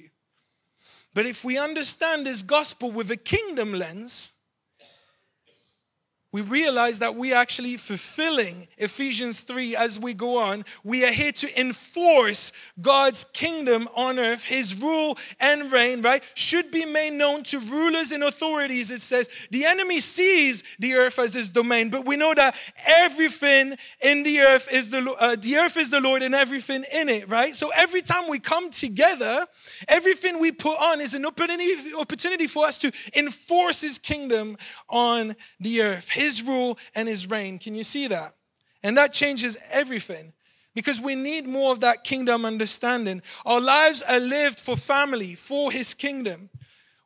[1.14, 4.34] But if we understand this gospel with a kingdom lens,
[6.32, 10.64] we realize that we are actually fulfilling Ephesians 3 as we go on.
[10.84, 14.46] We are here to enforce God's kingdom on earth.
[14.46, 18.92] His rule and reign, right, should be made known to rulers and authorities.
[18.92, 23.76] It says the enemy sees the earth as his domain, but we know that everything
[24.02, 27.28] in the earth is the uh, the earth is the Lord and everything in it,
[27.28, 27.56] right?
[27.56, 29.48] So every time we come together,
[29.88, 34.58] everything we put on is an opportunity, opportunity for us to enforce his kingdom
[34.90, 37.58] on the earth his rule and his reign.
[37.60, 38.34] Can you see that?
[38.84, 40.34] And that changes everything
[40.76, 43.22] because we need more of that kingdom understanding.
[43.46, 46.50] Our lives are lived for family, for his kingdom.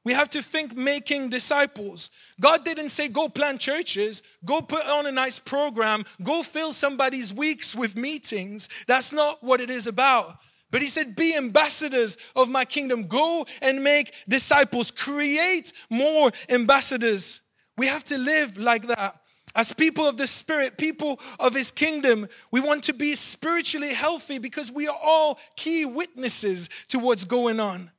[0.04, 2.10] We have to think making disciples.
[2.42, 7.34] God didn't say go plant churches, go put on a nice program, go fill somebody's
[7.34, 8.68] weeks with meetings.
[8.88, 10.40] That's not what it is about.
[10.72, 13.04] But he said, Be ambassadors of my kingdom.
[13.04, 14.90] Go and make disciples.
[14.90, 17.43] Create more ambassadors
[17.78, 19.20] we have to live like that.
[19.56, 24.40] As people of the Spirit, people of His kingdom, we want to be spiritually healthy
[24.40, 27.92] because we are all key witnesses to what's going on.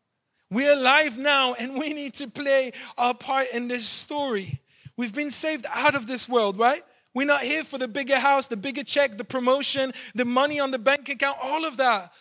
[0.50, 4.60] We're alive now and we need to play our part in this story.
[4.96, 6.82] We've been saved out of this world, right?
[7.14, 10.72] We're not here for the bigger house, the bigger check, the promotion, the money on
[10.72, 12.12] the bank account, all of that.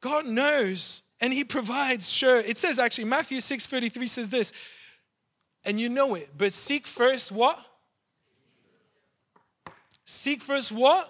[0.00, 2.38] God knows and He provides, sure.
[2.38, 4.52] It says actually, Matthew 6 33 says this
[5.68, 6.30] and you know it.
[6.36, 7.62] But seek first what?
[10.06, 11.06] Seek first what?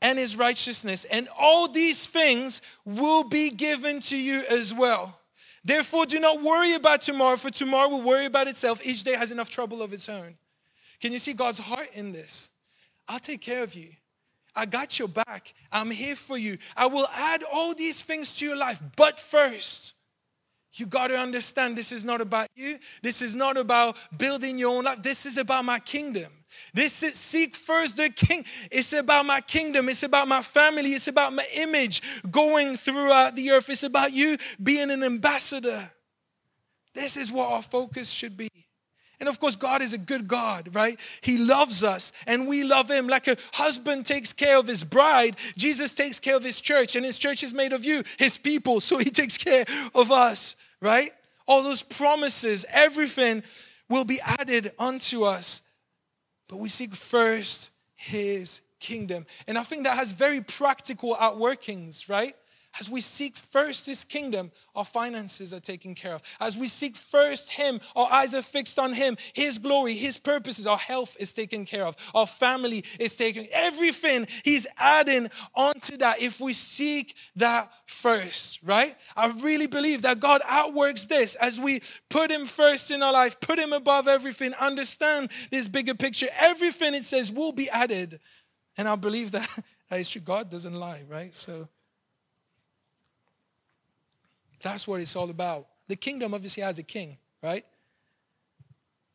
[0.00, 1.04] And his righteousness.
[1.04, 5.14] And all these things will be given to you as well.
[5.62, 8.84] Therefore, do not worry about tomorrow, for tomorrow will worry about itself.
[8.84, 10.34] Each day has enough trouble of its own.
[11.00, 12.48] Can you see God's heart in this?
[13.06, 13.88] I'll take care of you.
[14.56, 15.52] I got your back.
[15.70, 16.56] I'm here for you.
[16.76, 18.80] I will add all these things to your life.
[18.96, 19.94] But first,
[20.78, 22.78] you got to understand this is not about you.
[23.02, 25.02] This is not about building your own life.
[25.02, 26.30] This is about my kingdom.
[26.72, 28.44] This is seek first the king.
[28.70, 29.88] It's about my kingdom.
[29.88, 30.90] It's about my family.
[30.90, 33.68] It's about my image going throughout the earth.
[33.70, 35.90] It's about you being an ambassador.
[36.94, 38.48] This is what our focus should be.
[39.20, 40.98] And of course, God is a good God, right?
[41.20, 43.06] He loves us and we love Him.
[43.06, 47.04] Like a husband takes care of his bride, Jesus takes care of His church, and
[47.04, 48.80] His church is made of you, His people.
[48.84, 51.10] So He takes care of us, right?
[51.46, 53.42] All those promises, everything
[53.88, 55.62] will be added unto us.
[56.48, 59.24] But we seek first His kingdom.
[59.46, 62.34] And I think that has very practical outworkings, right?
[62.80, 66.22] As we seek first His kingdom, our finances are taken care of.
[66.40, 70.66] As we seek first Him, our eyes are fixed on Him, His glory, His purposes,
[70.66, 73.46] our health is taken care of, our family is taken.
[73.52, 78.94] Everything He's adding onto that if we seek that first, right?
[79.16, 83.40] I really believe that God outworks this as we put Him first in our life,
[83.40, 86.26] put Him above everything, understand this bigger picture.
[86.40, 88.18] Everything it says will be added.
[88.76, 89.48] And I believe that,
[89.90, 90.22] that is true.
[90.22, 91.32] God doesn't lie, right?
[91.32, 91.68] So
[94.64, 95.66] that's what it's all about.
[95.86, 97.64] The kingdom obviously has a king, right?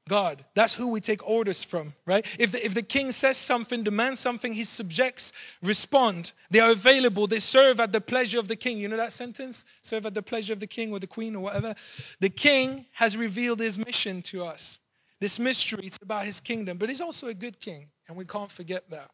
[0.08, 0.44] God.
[0.56, 2.26] That's who we take orders from, right?
[2.40, 5.32] If the, if the king says something, demands something, his subjects
[5.64, 6.34] respond.
[6.50, 7.28] They are available.
[7.28, 8.78] They serve at the pleasure of the king.
[8.78, 9.66] You know that sentence?
[9.82, 11.74] Serve at the pleasure of the king or the queen or whatever.
[12.20, 14.80] The king has revealed his mission to us.
[15.20, 18.52] This mystery, it's about his kingdom, but he's also a good king, and we can't
[18.52, 19.10] forget that.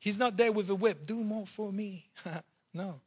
[0.00, 2.06] He's not there with a whip, do more for me.
[2.74, 3.00] no.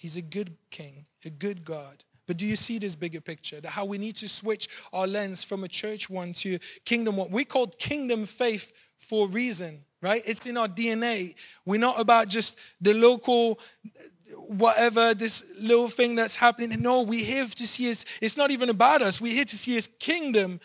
[0.00, 2.04] He's a good king, a good God.
[2.26, 3.60] But do you see this bigger picture?
[3.60, 7.30] That how we need to switch our lens from a church one to kingdom one.
[7.30, 10.22] We called kingdom faith for a reason, right?
[10.24, 11.34] It's in our DNA.
[11.66, 13.60] We're not about just the local
[14.48, 16.80] whatever this little thing that's happening.
[16.80, 19.20] No, we're here to see his, it's not even about us.
[19.20, 20.60] We're here to see his kingdom.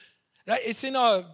[0.48, 1.26] It's in our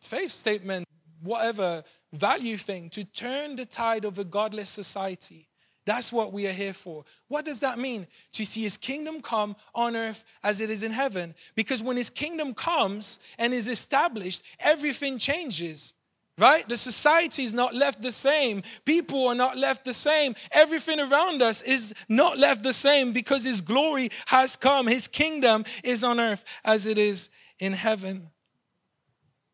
[0.00, 0.86] faith statement,
[1.20, 1.82] whatever
[2.14, 5.48] value thing, to turn the tide of a godless society
[5.84, 7.04] that's what we are here for.
[7.28, 8.06] What does that mean?
[8.34, 11.34] To see his kingdom come on earth as it is in heaven.
[11.56, 15.94] Because when his kingdom comes and is established, everything changes.
[16.38, 16.66] Right?
[16.66, 18.62] The society is not left the same.
[18.86, 20.34] People are not left the same.
[20.52, 24.86] Everything around us is not left the same because his glory has come.
[24.86, 28.28] His kingdom is on earth as it is in heaven.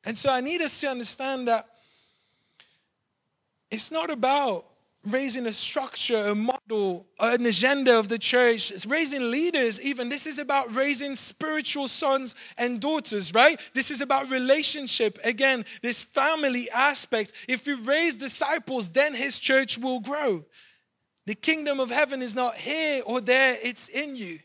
[0.05, 1.67] And so I need us to understand that
[3.71, 4.65] it's not about
[5.07, 10.09] raising a structure, a model, an agenda of the church, it's raising leaders, even.
[10.09, 13.61] This is about raising spiritual sons and daughters, right?
[13.75, 15.19] This is about relationship.
[15.25, 17.33] Again, this family aspect.
[17.49, 20.45] If you raise disciples, then his church will grow.
[21.27, 24.39] The kingdom of heaven is not here or there, it's in you.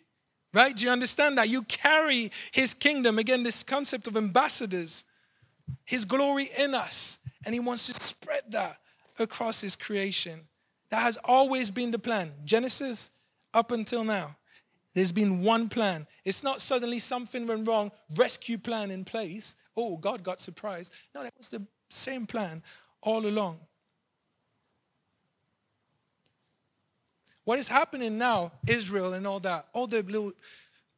[0.54, 0.76] Right?
[0.76, 1.50] Do you understand that?
[1.50, 3.18] You carry his kingdom.
[3.18, 5.04] Again, this concept of ambassadors,
[5.84, 7.18] his glory in us.
[7.44, 8.78] And he wants to spread that
[9.20, 10.42] across his creation.
[10.90, 12.32] That has always been the plan.
[12.46, 13.10] Genesis
[13.54, 14.36] up until now.
[14.94, 16.06] There's been one plan.
[16.24, 19.56] It's not suddenly something went wrong, rescue plan in place.
[19.76, 20.94] Oh, God got surprised.
[21.16, 22.62] No, that was the same plan
[23.02, 23.60] all along.
[27.44, 30.32] What is happening now, Israel and all that, all the little,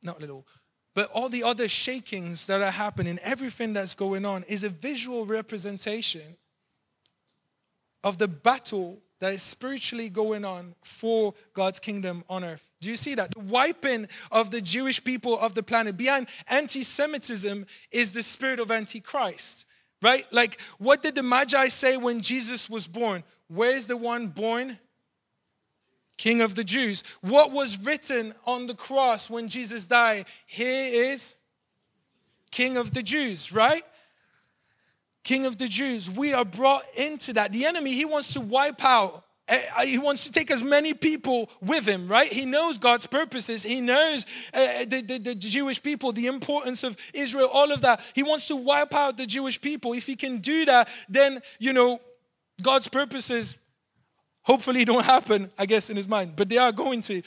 [0.04, 0.46] not little,
[0.94, 5.26] but all the other shakings that are happening, everything that's going on is a visual
[5.26, 6.36] representation
[8.06, 12.70] of the battle that is spiritually going on for God's kingdom on earth.
[12.80, 13.32] Do you see that?
[13.32, 15.98] The wiping of the Jewish people of the planet.
[15.98, 19.66] Behind anti Semitism is the spirit of Antichrist,
[20.02, 20.26] right?
[20.32, 23.24] Like, what did the Magi say when Jesus was born?
[23.48, 24.78] Where is the one born?
[26.18, 27.04] King of the Jews.
[27.22, 30.26] What was written on the cross when Jesus died?
[30.46, 31.36] Here is
[32.52, 33.84] King of the Jews, right?
[35.26, 36.10] King of the Jews.
[36.10, 37.52] We are brought into that.
[37.52, 40.94] The enemy, he wants to wipe out eh, uh, he wants to take as many
[40.94, 42.32] people with him, right?
[42.32, 43.64] He knows God's purposes.
[43.64, 48.02] He knows uh, the, the, the, Jewish people, the importance of Israel, all of that.
[48.14, 49.94] He wants to wipe out the Jewish people.
[49.94, 52.00] If he can do that, then, you know,
[52.62, 53.58] God's purposes
[54.44, 57.24] hopefully don't happen, I guess, in his mind, but they are going to.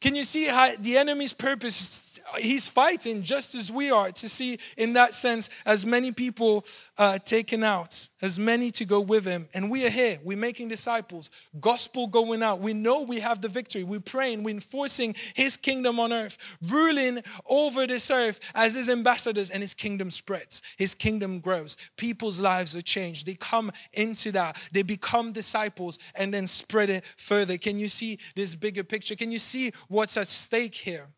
[0.00, 2.05] Can you see how the enemy's purpose
[2.38, 6.64] he's fighting just as we are to see, in that sense, as many people
[6.98, 9.48] uh, taken out, as many to go with him.
[9.54, 10.18] And we are here.
[10.22, 12.60] We're making disciples, gospel going out.
[12.60, 13.84] We know we have the victory.
[13.84, 19.50] We're praying, we're enforcing his kingdom on earth, ruling over this earth as his ambassadors,
[19.50, 20.62] and his kingdom spreads.
[20.76, 21.76] His kingdom grows.
[21.96, 23.26] People's lives are changed.
[23.26, 27.58] They come into that, they become disciples, and then spread it further.
[27.58, 29.14] Can you see this bigger picture?
[29.14, 31.08] Can you see what's at stake here?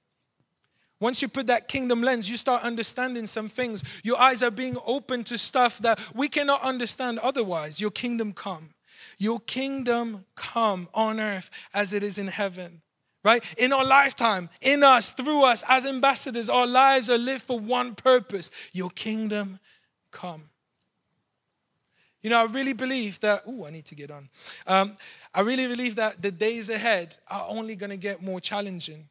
[1.01, 4.01] Once you put that kingdom lens, you start understanding some things.
[4.03, 7.81] Your eyes are being open to stuff that we cannot understand otherwise.
[7.81, 8.71] Your kingdom come.
[9.19, 12.83] Your kingdom come on earth as it is in heaven.
[13.25, 13.45] Right?
[13.59, 17.95] In our lifetime, in us, through us, as ambassadors, our lives are lived for one
[17.95, 19.59] purpose your kingdom
[20.11, 20.43] come.
[22.23, 24.29] You know, I really believe that, oh, I need to get on.
[24.67, 24.97] Um,
[25.35, 29.09] I really believe that the days ahead are only going to get more challenging.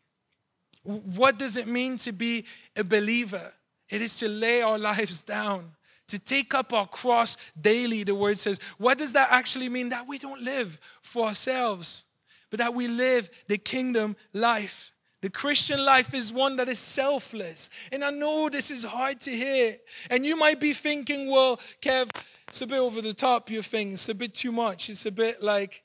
[0.88, 2.46] What does it mean to be
[2.78, 3.52] a believer?
[3.90, 5.72] It is to lay our lives down,
[6.08, 8.62] to take up our cross daily, the word says.
[8.78, 9.90] What does that actually mean?
[9.90, 12.06] That we don't live for ourselves,
[12.50, 14.94] but that we live the kingdom life.
[15.22, 17.70] The Christian life is one that is selfless.
[17.92, 19.76] And I know this is hard to hear.
[20.10, 22.10] And you might be thinking, well, Kev,
[22.48, 23.92] it's a bit over the top, your thing.
[23.92, 24.90] It's a bit too much.
[24.90, 25.84] It's a bit like.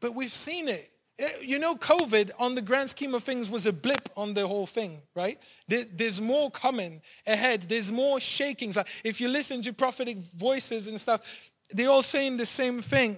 [0.00, 0.91] But we've seen it.
[1.18, 4.46] Eh, you know, COVID, on the grand scheme of things, was a blip on the
[4.46, 5.38] whole thing, right?
[5.68, 7.62] There's more coming ahead.
[7.62, 8.78] There's more shakings.
[9.04, 13.16] If you listen to prophetic voices and stuff, they're all saying the same thing.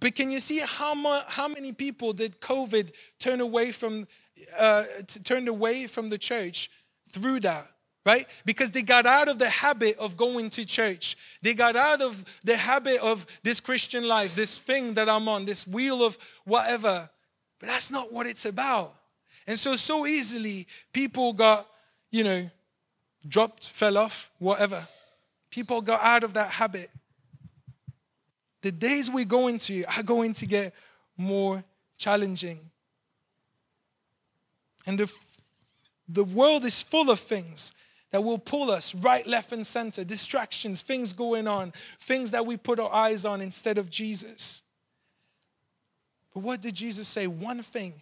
[0.00, 4.06] But can you see how, much, how many people did COVID turn away from,
[4.60, 4.82] uh,
[5.24, 6.70] turned away from the church
[7.08, 7.66] through that?
[8.04, 8.26] Right?
[8.44, 11.16] Because they got out of the habit of going to church.
[11.42, 15.44] They got out of the habit of this Christian life, this thing that I'm on,
[15.46, 17.08] this wheel of whatever.
[17.58, 18.94] But that's not what it's about.
[19.46, 21.66] And so, so easily, people got,
[22.10, 22.50] you know,
[23.26, 24.86] dropped, fell off, whatever.
[25.50, 26.90] People got out of that habit.
[28.62, 30.74] The days we go into are going to get
[31.16, 31.64] more
[31.98, 32.58] challenging.
[34.86, 35.12] And the,
[36.08, 37.72] the world is full of things
[38.14, 42.56] that will pull us right, left, and center, distractions, things going on, things that we
[42.56, 44.62] put our eyes on instead of Jesus.
[46.32, 47.26] But what did Jesus say?
[47.26, 47.92] One thing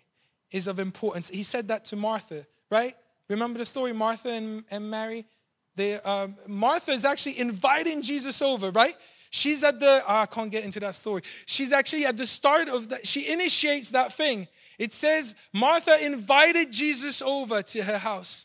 [0.51, 1.31] is of importance.
[1.31, 2.93] He said that to Martha, right?
[3.31, 5.25] Remember the story, Martha and, and Mary?
[5.77, 8.95] They, um, Martha is actually inviting Jesus over, right?
[9.31, 11.23] She's at the, oh, I can't get into that story.
[11.47, 14.47] She's actually at the start of that, she initiates that thing.
[14.79, 18.45] It says Martha invited Jesus over to her house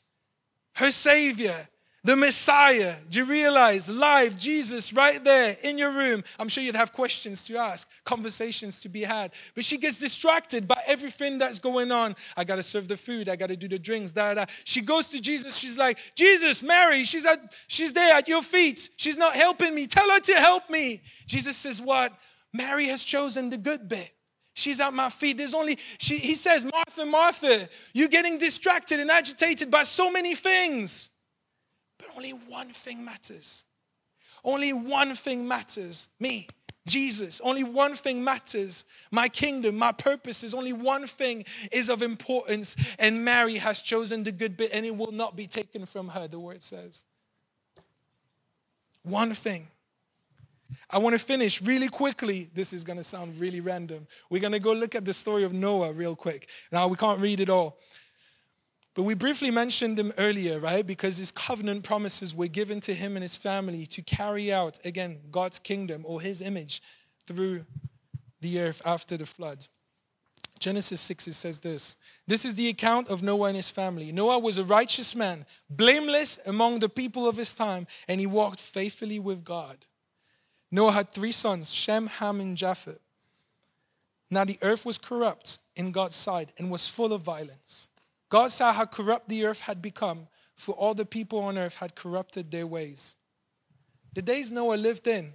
[0.77, 1.55] her Savior,
[2.03, 2.95] the Messiah.
[3.09, 3.89] Do you realize?
[3.89, 6.23] Live, Jesus, right there in your room.
[6.39, 9.33] I'm sure you'd have questions to ask, conversations to be had.
[9.55, 12.15] But she gets distracted by everything that's going on.
[12.37, 14.45] I got to serve the food, I got to do the drinks, da da.
[14.65, 15.57] She goes to Jesus.
[15.57, 18.89] She's like, Jesus, Mary, she's, at, she's there at your feet.
[18.97, 19.87] She's not helping me.
[19.87, 21.01] Tell her to help me.
[21.25, 22.13] Jesus says, What?
[22.53, 24.13] Mary has chosen the good bit.
[24.57, 25.37] She's at my feet.
[25.37, 30.33] There's only, she, he says, Martha, Martha, you're getting distracted and agitated by so many
[30.33, 31.11] things.
[31.99, 33.65] But only one thing matters.
[34.43, 36.47] Only one thing matters me,
[36.87, 37.39] Jesus.
[37.41, 40.55] Only one thing matters my kingdom, my purposes.
[40.55, 42.95] only one thing is of importance.
[42.97, 46.27] And Mary has chosen the good bit and it will not be taken from her,
[46.27, 47.05] the word says.
[49.03, 49.67] One thing.
[50.89, 52.49] I want to finish really quickly.
[52.53, 54.07] This is going to sound really random.
[54.29, 56.49] We're going to go look at the story of Noah real quick.
[56.71, 57.77] Now, we can't read it all.
[58.93, 60.85] But we briefly mentioned him earlier, right?
[60.85, 65.19] Because his covenant promises were given to him and his family to carry out, again,
[65.29, 66.81] God's kingdom or his image
[67.27, 67.65] through
[68.41, 69.67] the earth after the flood.
[70.59, 71.95] Genesis 6, it says this
[72.25, 74.11] This is the account of Noah and his family.
[74.11, 78.61] Noah was a righteous man, blameless among the people of his time, and he walked
[78.61, 79.77] faithfully with God.
[80.71, 82.99] Noah had three sons, Shem, Ham, and Japheth.
[84.29, 87.87] Now the earth was corrupt in God's sight and was full of violence.
[88.29, 91.95] God saw how corrupt the earth had become, for all the people on earth had
[91.95, 93.15] corrupted their ways.
[94.13, 95.33] The days Noah lived in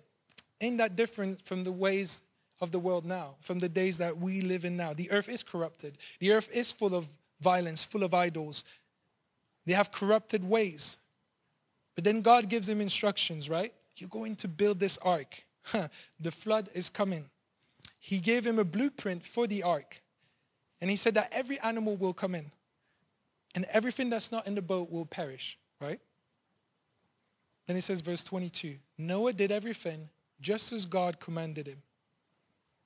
[0.61, 2.23] ain't that different from the ways
[2.61, 4.93] of the world now, from the days that we live in now.
[4.93, 5.99] The earth is corrupted.
[6.21, 7.07] The earth is full of
[7.41, 8.65] violence, full of idols.
[9.67, 10.99] They have corrupted ways.
[11.95, 13.73] But then God gives him instructions, right?
[13.97, 15.45] You're going to build this ark.
[16.21, 17.27] the flood is coming.
[17.99, 20.01] He gave him a blueprint for the ark.
[20.81, 22.51] And he said that every animal will come in.
[23.55, 26.01] And everything that's not in the boat will perish, right?
[27.67, 30.09] Then he says, verse 22 Noah did everything
[30.41, 31.83] just as God commanded him.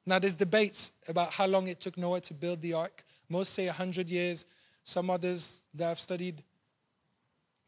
[0.04, 3.02] Now, there's debates about how long it took Noah to build the ark.
[3.28, 4.44] Most say 100 years,
[4.84, 6.42] Some others that have studied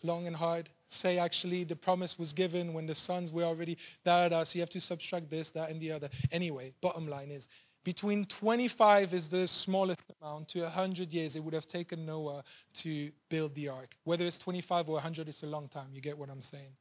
[0.02, 4.22] long and hard say actually the promise was given when the sons were already da
[4.22, 4.42] da da.
[4.42, 6.08] So you have to subtract this, that, and the other.
[6.32, 7.46] Anyway, bottom line is
[7.84, 12.42] between 25 is the smallest amount to 100 years it would have taken Noah
[12.74, 13.96] to build the ark.
[14.04, 15.86] Whether it's 25 or 100, it's a long time.
[15.92, 16.76] You get what I'm saying?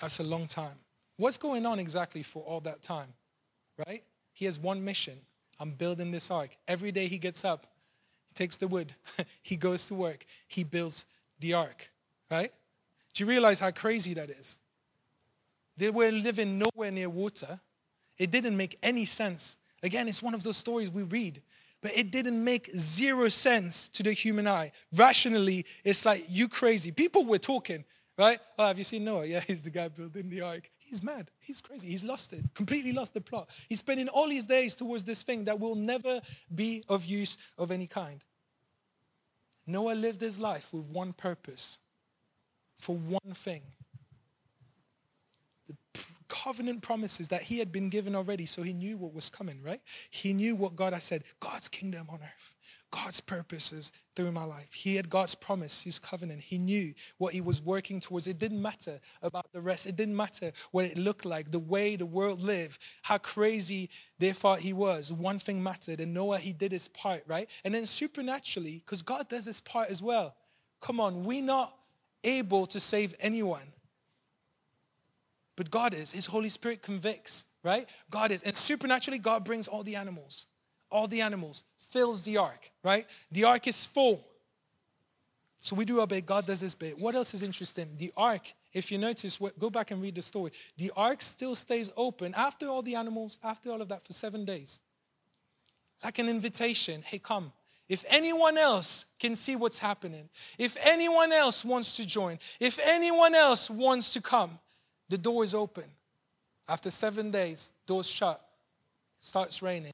[0.00, 0.76] That's a long time.
[1.18, 3.14] What's going on exactly for all that time?
[3.86, 4.02] Right?
[4.32, 5.18] He has one mission.
[5.60, 6.56] I'm building this ark.
[6.66, 7.62] Every day he gets up,
[8.32, 8.94] takes the wood,
[9.42, 11.06] he goes to work, he builds
[11.40, 11.90] the ark.
[12.30, 12.50] Right?
[13.12, 14.58] Do you realize how crazy that is?
[15.76, 17.60] They were living nowhere near water.
[18.18, 19.56] It didn't make any sense.
[19.82, 21.42] Again, it's one of those stories we read,
[21.80, 24.72] but it didn't make zero sense to the human eye.
[24.96, 26.92] Rationally, it's like, you crazy.
[26.92, 27.84] People were talking,
[28.16, 28.38] right?
[28.58, 29.26] Oh, have you seen Noah?
[29.26, 30.70] Yeah, he's the guy building the ark.
[30.92, 31.30] He's mad.
[31.40, 31.88] He's crazy.
[31.88, 33.48] He's lost it, completely lost the plot.
[33.66, 36.20] He's spending all his days towards this thing that will never
[36.54, 38.22] be of use of any kind.
[39.66, 41.78] Noah lived his life with one purpose,
[42.76, 43.62] for one thing
[45.66, 45.74] the
[46.28, 49.80] covenant promises that he had been given already, so he knew what was coming, right?
[50.10, 52.54] He knew what God had said God's kingdom on earth,
[52.92, 54.72] God's purposes through my life.
[54.72, 56.42] He had God's promise, his covenant.
[56.42, 58.28] He knew what he was working towards.
[58.28, 61.96] It didn't matter about the rest, it didn't matter what it looked like, the way
[61.96, 63.90] the world lived, how crazy
[64.20, 65.12] they thought he was.
[65.12, 67.50] One thing mattered, and Noah, he did his part, right?
[67.64, 70.36] And then supernaturally, because God does his part as well.
[70.80, 71.76] Come on, we're not
[72.22, 73.72] able to save anyone
[75.56, 76.12] but God is.
[76.12, 77.88] His Holy Spirit convicts, right?
[78.10, 78.42] God is.
[78.42, 80.46] And supernaturally, God brings all the animals.
[80.92, 81.64] All the animals.
[81.78, 83.06] Fills the ark, right?
[83.32, 84.22] The ark is full.
[85.58, 86.98] So we do our bit, God does his bit.
[86.98, 87.88] What else is interesting?
[87.96, 90.50] The ark, if you notice, go back and read the story.
[90.76, 94.44] The ark still stays open after all the animals, after all of that, for seven
[94.44, 94.80] days.
[96.02, 97.52] Like an invitation hey, come.
[97.88, 100.28] If anyone else can see what's happening,
[100.58, 104.58] if anyone else wants to join, if anyone else wants to come,
[105.08, 105.84] the door is open.
[106.68, 108.40] After seven days, doors shut,
[109.18, 109.92] starts raining.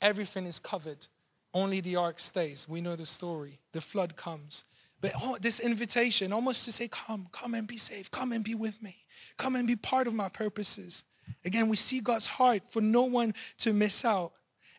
[0.00, 1.06] Everything is covered.
[1.52, 2.68] Only the ark stays.
[2.68, 3.58] We know the story.
[3.72, 4.64] The flood comes.
[5.00, 8.10] But oh, this invitation, almost to say, Come, come and be safe.
[8.10, 8.96] Come and be with me.
[9.36, 11.04] Come and be part of my purposes.
[11.44, 14.32] Again, we see God's heart for no one to miss out.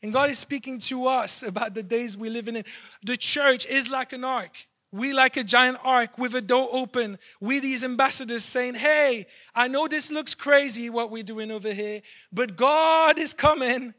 [0.03, 2.63] And God is speaking to us about the days we're living in.
[3.03, 4.67] The church is like an ark.
[4.93, 9.67] We, like a giant ark with a door open, we, these ambassadors, saying, Hey, I
[9.67, 12.01] know this looks crazy what we're doing over here,
[12.32, 13.93] but God is coming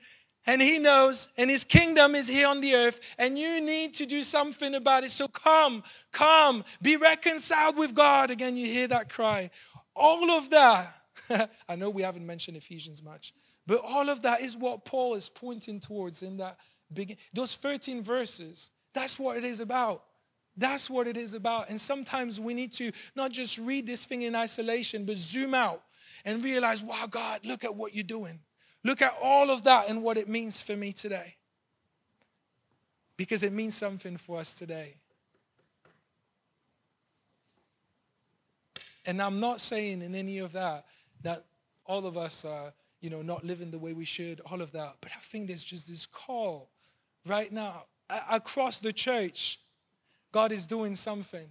[0.47, 4.07] and He knows, and His kingdom is here on the earth, and you need to
[4.07, 5.11] do something about it.
[5.11, 5.83] So come,
[6.13, 8.31] come, be reconciled with God.
[8.31, 9.51] Again, you hear that cry.
[9.95, 10.95] All of that,
[11.69, 13.35] I know we haven't mentioned Ephesians much,
[13.67, 16.57] but all of that is what Paul is pointing towards in that
[16.93, 17.21] beginning.
[17.33, 20.03] Those 13 verses, that's what it is about.
[20.57, 21.71] That's what it is about.
[21.71, 25.83] And sometimes we need to not just read this thing in isolation, but zoom out
[26.25, 28.39] and realize, wow, God, look at what you're doing.
[28.85, 31.37] Look at all of that and what it means for me today.
[33.17, 34.95] Because it means something for us today.
[39.07, 40.85] And I'm not saying in any of that
[41.23, 41.43] that
[41.85, 44.97] all of us are, you know, not living the way we should, all of that.
[45.01, 46.71] But I think there's just this call
[47.27, 47.85] right now
[48.31, 49.59] across the church
[50.33, 51.47] God is doing something.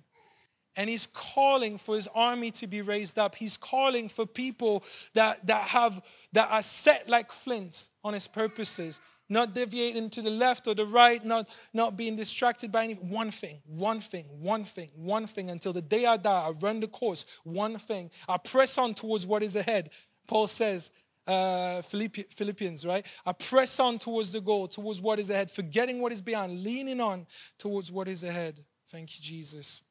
[0.78, 3.36] And he's calling for his army to be raised up.
[3.36, 6.02] He's calling for people that, that have
[6.34, 10.86] that are set like flints on his purposes, not deviating to the left or the
[10.86, 13.10] right, not, not being distracted by anything.
[13.10, 16.80] One thing, one thing, one thing, one thing until the day I die, I run
[16.80, 17.26] the course.
[17.44, 18.10] One thing.
[18.30, 19.90] I press on towards what is ahead.
[20.28, 20.92] Paul says,
[21.28, 23.06] uh, Philippians, right?
[23.26, 27.00] I press on towards the goal, towards what is ahead, forgetting what is behind, leaning
[27.00, 28.60] on towards what is ahead.
[28.90, 29.84] Thank you, Jesus.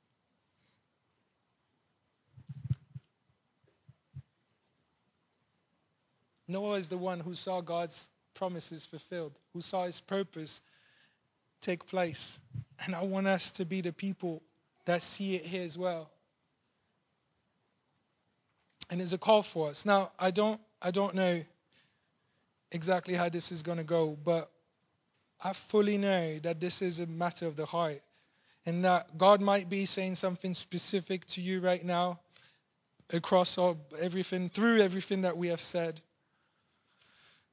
[6.50, 10.62] Noah is the one who saw God's promises fulfilled, who saw his purpose
[11.60, 12.40] take place.
[12.84, 14.42] And I want us to be the people
[14.86, 16.10] that see it here as well.
[18.90, 19.86] And there's a call for us.
[19.86, 21.42] Now, I don't I don't know
[22.72, 24.50] exactly how this is going to go, but
[25.42, 28.00] I fully know that this is a matter of the heart
[28.66, 32.20] and that God might be saying something specific to you right now
[33.12, 36.00] across all, everything, through everything that we have said.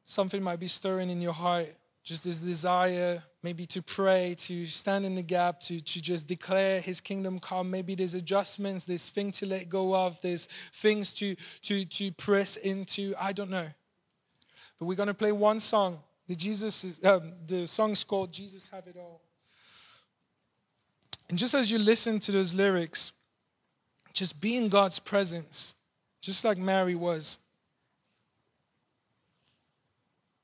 [0.10, 1.68] Something might be stirring in your heart,
[2.02, 6.80] just this desire maybe to pray, to stand in the gap, to, to just declare
[6.80, 7.70] his kingdom come.
[7.70, 12.56] Maybe there's adjustments, there's things to let go of, there's things to, to, to press
[12.56, 13.14] into.
[13.20, 13.68] I don't know.
[14.80, 18.68] But we're going to play one song The Jesus is, um, the song's called Jesus
[18.68, 19.22] Have It All.
[21.28, 23.12] And just as you listen to those lyrics,
[24.14, 25.76] just be in God's presence,
[26.22, 27.40] just like Mary was.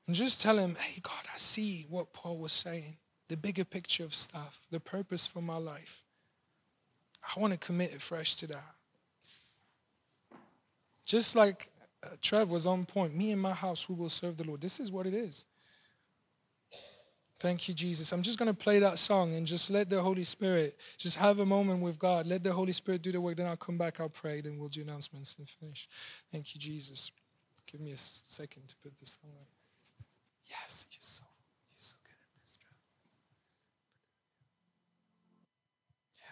[0.06, 2.96] And just tell him, hey, God, I see what Paul was saying,
[3.28, 6.02] the bigger picture of stuff, the purpose for my life.
[7.24, 8.74] I want to commit afresh to that.
[11.06, 11.70] Just like
[12.02, 14.60] uh, Trev was on point, me and my house, we will serve the Lord.
[14.60, 15.46] This is what it is.
[17.38, 18.12] Thank you, Jesus.
[18.12, 21.40] I'm just going to play that song and just let the Holy Spirit just have
[21.40, 22.26] a moment with God.
[22.26, 23.36] Let the Holy Spirit do the work.
[23.36, 25.88] Then I'll come back, I'll pray, then we'll do announcements and finish.
[26.30, 27.10] Thank you, Jesus.
[27.70, 29.30] Give me a second to put this on.
[30.48, 31.24] Yes, you're so,
[31.70, 32.74] you're so good at this, job.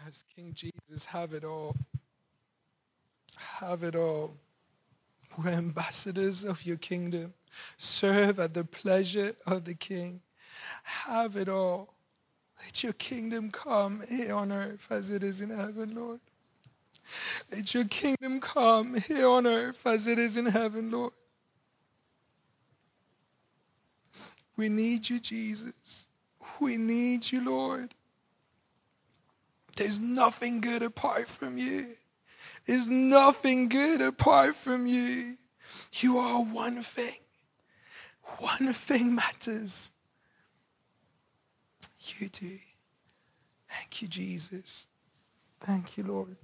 [0.05, 1.77] Yes, King Jesus, have it all.
[3.61, 4.35] Have it all.
[5.39, 7.35] We're ambassadors of your kingdom.
[7.77, 10.21] Serve at the pleasure of the King.
[10.83, 11.95] Have it all.
[12.63, 16.21] Let your kingdom come here on earth as it is in heaven, Lord.
[17.51, 21.13] Let your kingdom come here on earth as it is in heaven, Lord.
[24.57, 26.07] We need you, Jesus.
[26.61, 27.95] We need you, Lord.
[29.77, 31.87] There's nothing good apart from you.
[32.67, 35.37] There's nothing good apart from you.
[36.01, 37.19] You are one thing.
[38.39, 39.91] One thing matters.
[42.19, 42.59] You do.
[43.69, 44.87] Thank you, Jesus.
[45.61, 46.37] Thank you, Lord.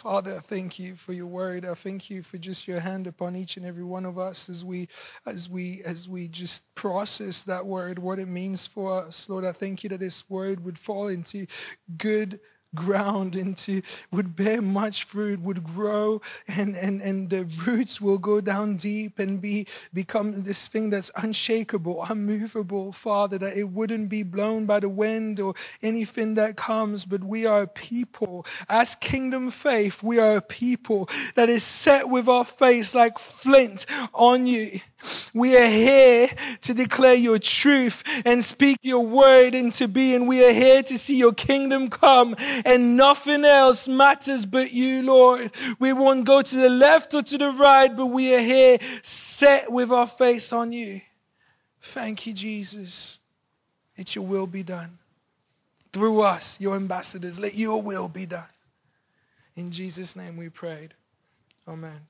[0.00, 1.66] Father, I thank you for your word.
[1.66, 4.64] I thank you for just your hand upon each and every one of us as
[4.64, 4.88] we
[5.26, 9.28] as we as we just process that word, what it means for us.
[9.28, 11.44] Lord, I thank you that this word would fall into
[11.98, 12.40] good
[12.74, 16.20] ground into would bear much fruit would grow
[16.56, 21.10] and and and the roots will go down deep and be become this thing that's
[21.16, 27.04] unshakable unmovable father that it wouldn't be blown by the wind or anything that comes
[27.04, 28.44] but we are a people.
[28.68, 33.86] As kingdom faith we are a people that is set with our face like flint
[34.14, 34.80] on you
[35.34, 36.28] we are here
[36.62, 40.26] to declare your truth and speak your word into being.
[40.26, 42.34] We are here to see your kingdom come
[42.64, 45.50] and nothing else matters but you, Lord.
[45.78, 49.72] We won't go to the left or to the right, but we are here set
[49.72, 51.00] with our face on you.
[51.80, 53.20] Thank you, Jesus.
[53.96, 54.98] Let your will be done.
[55.92, 58.48] Through us, your ambassadors, let your will be done.
[59.56, 60.94] In Jesus' name we prayed.
[61.66, 62.09] Amen.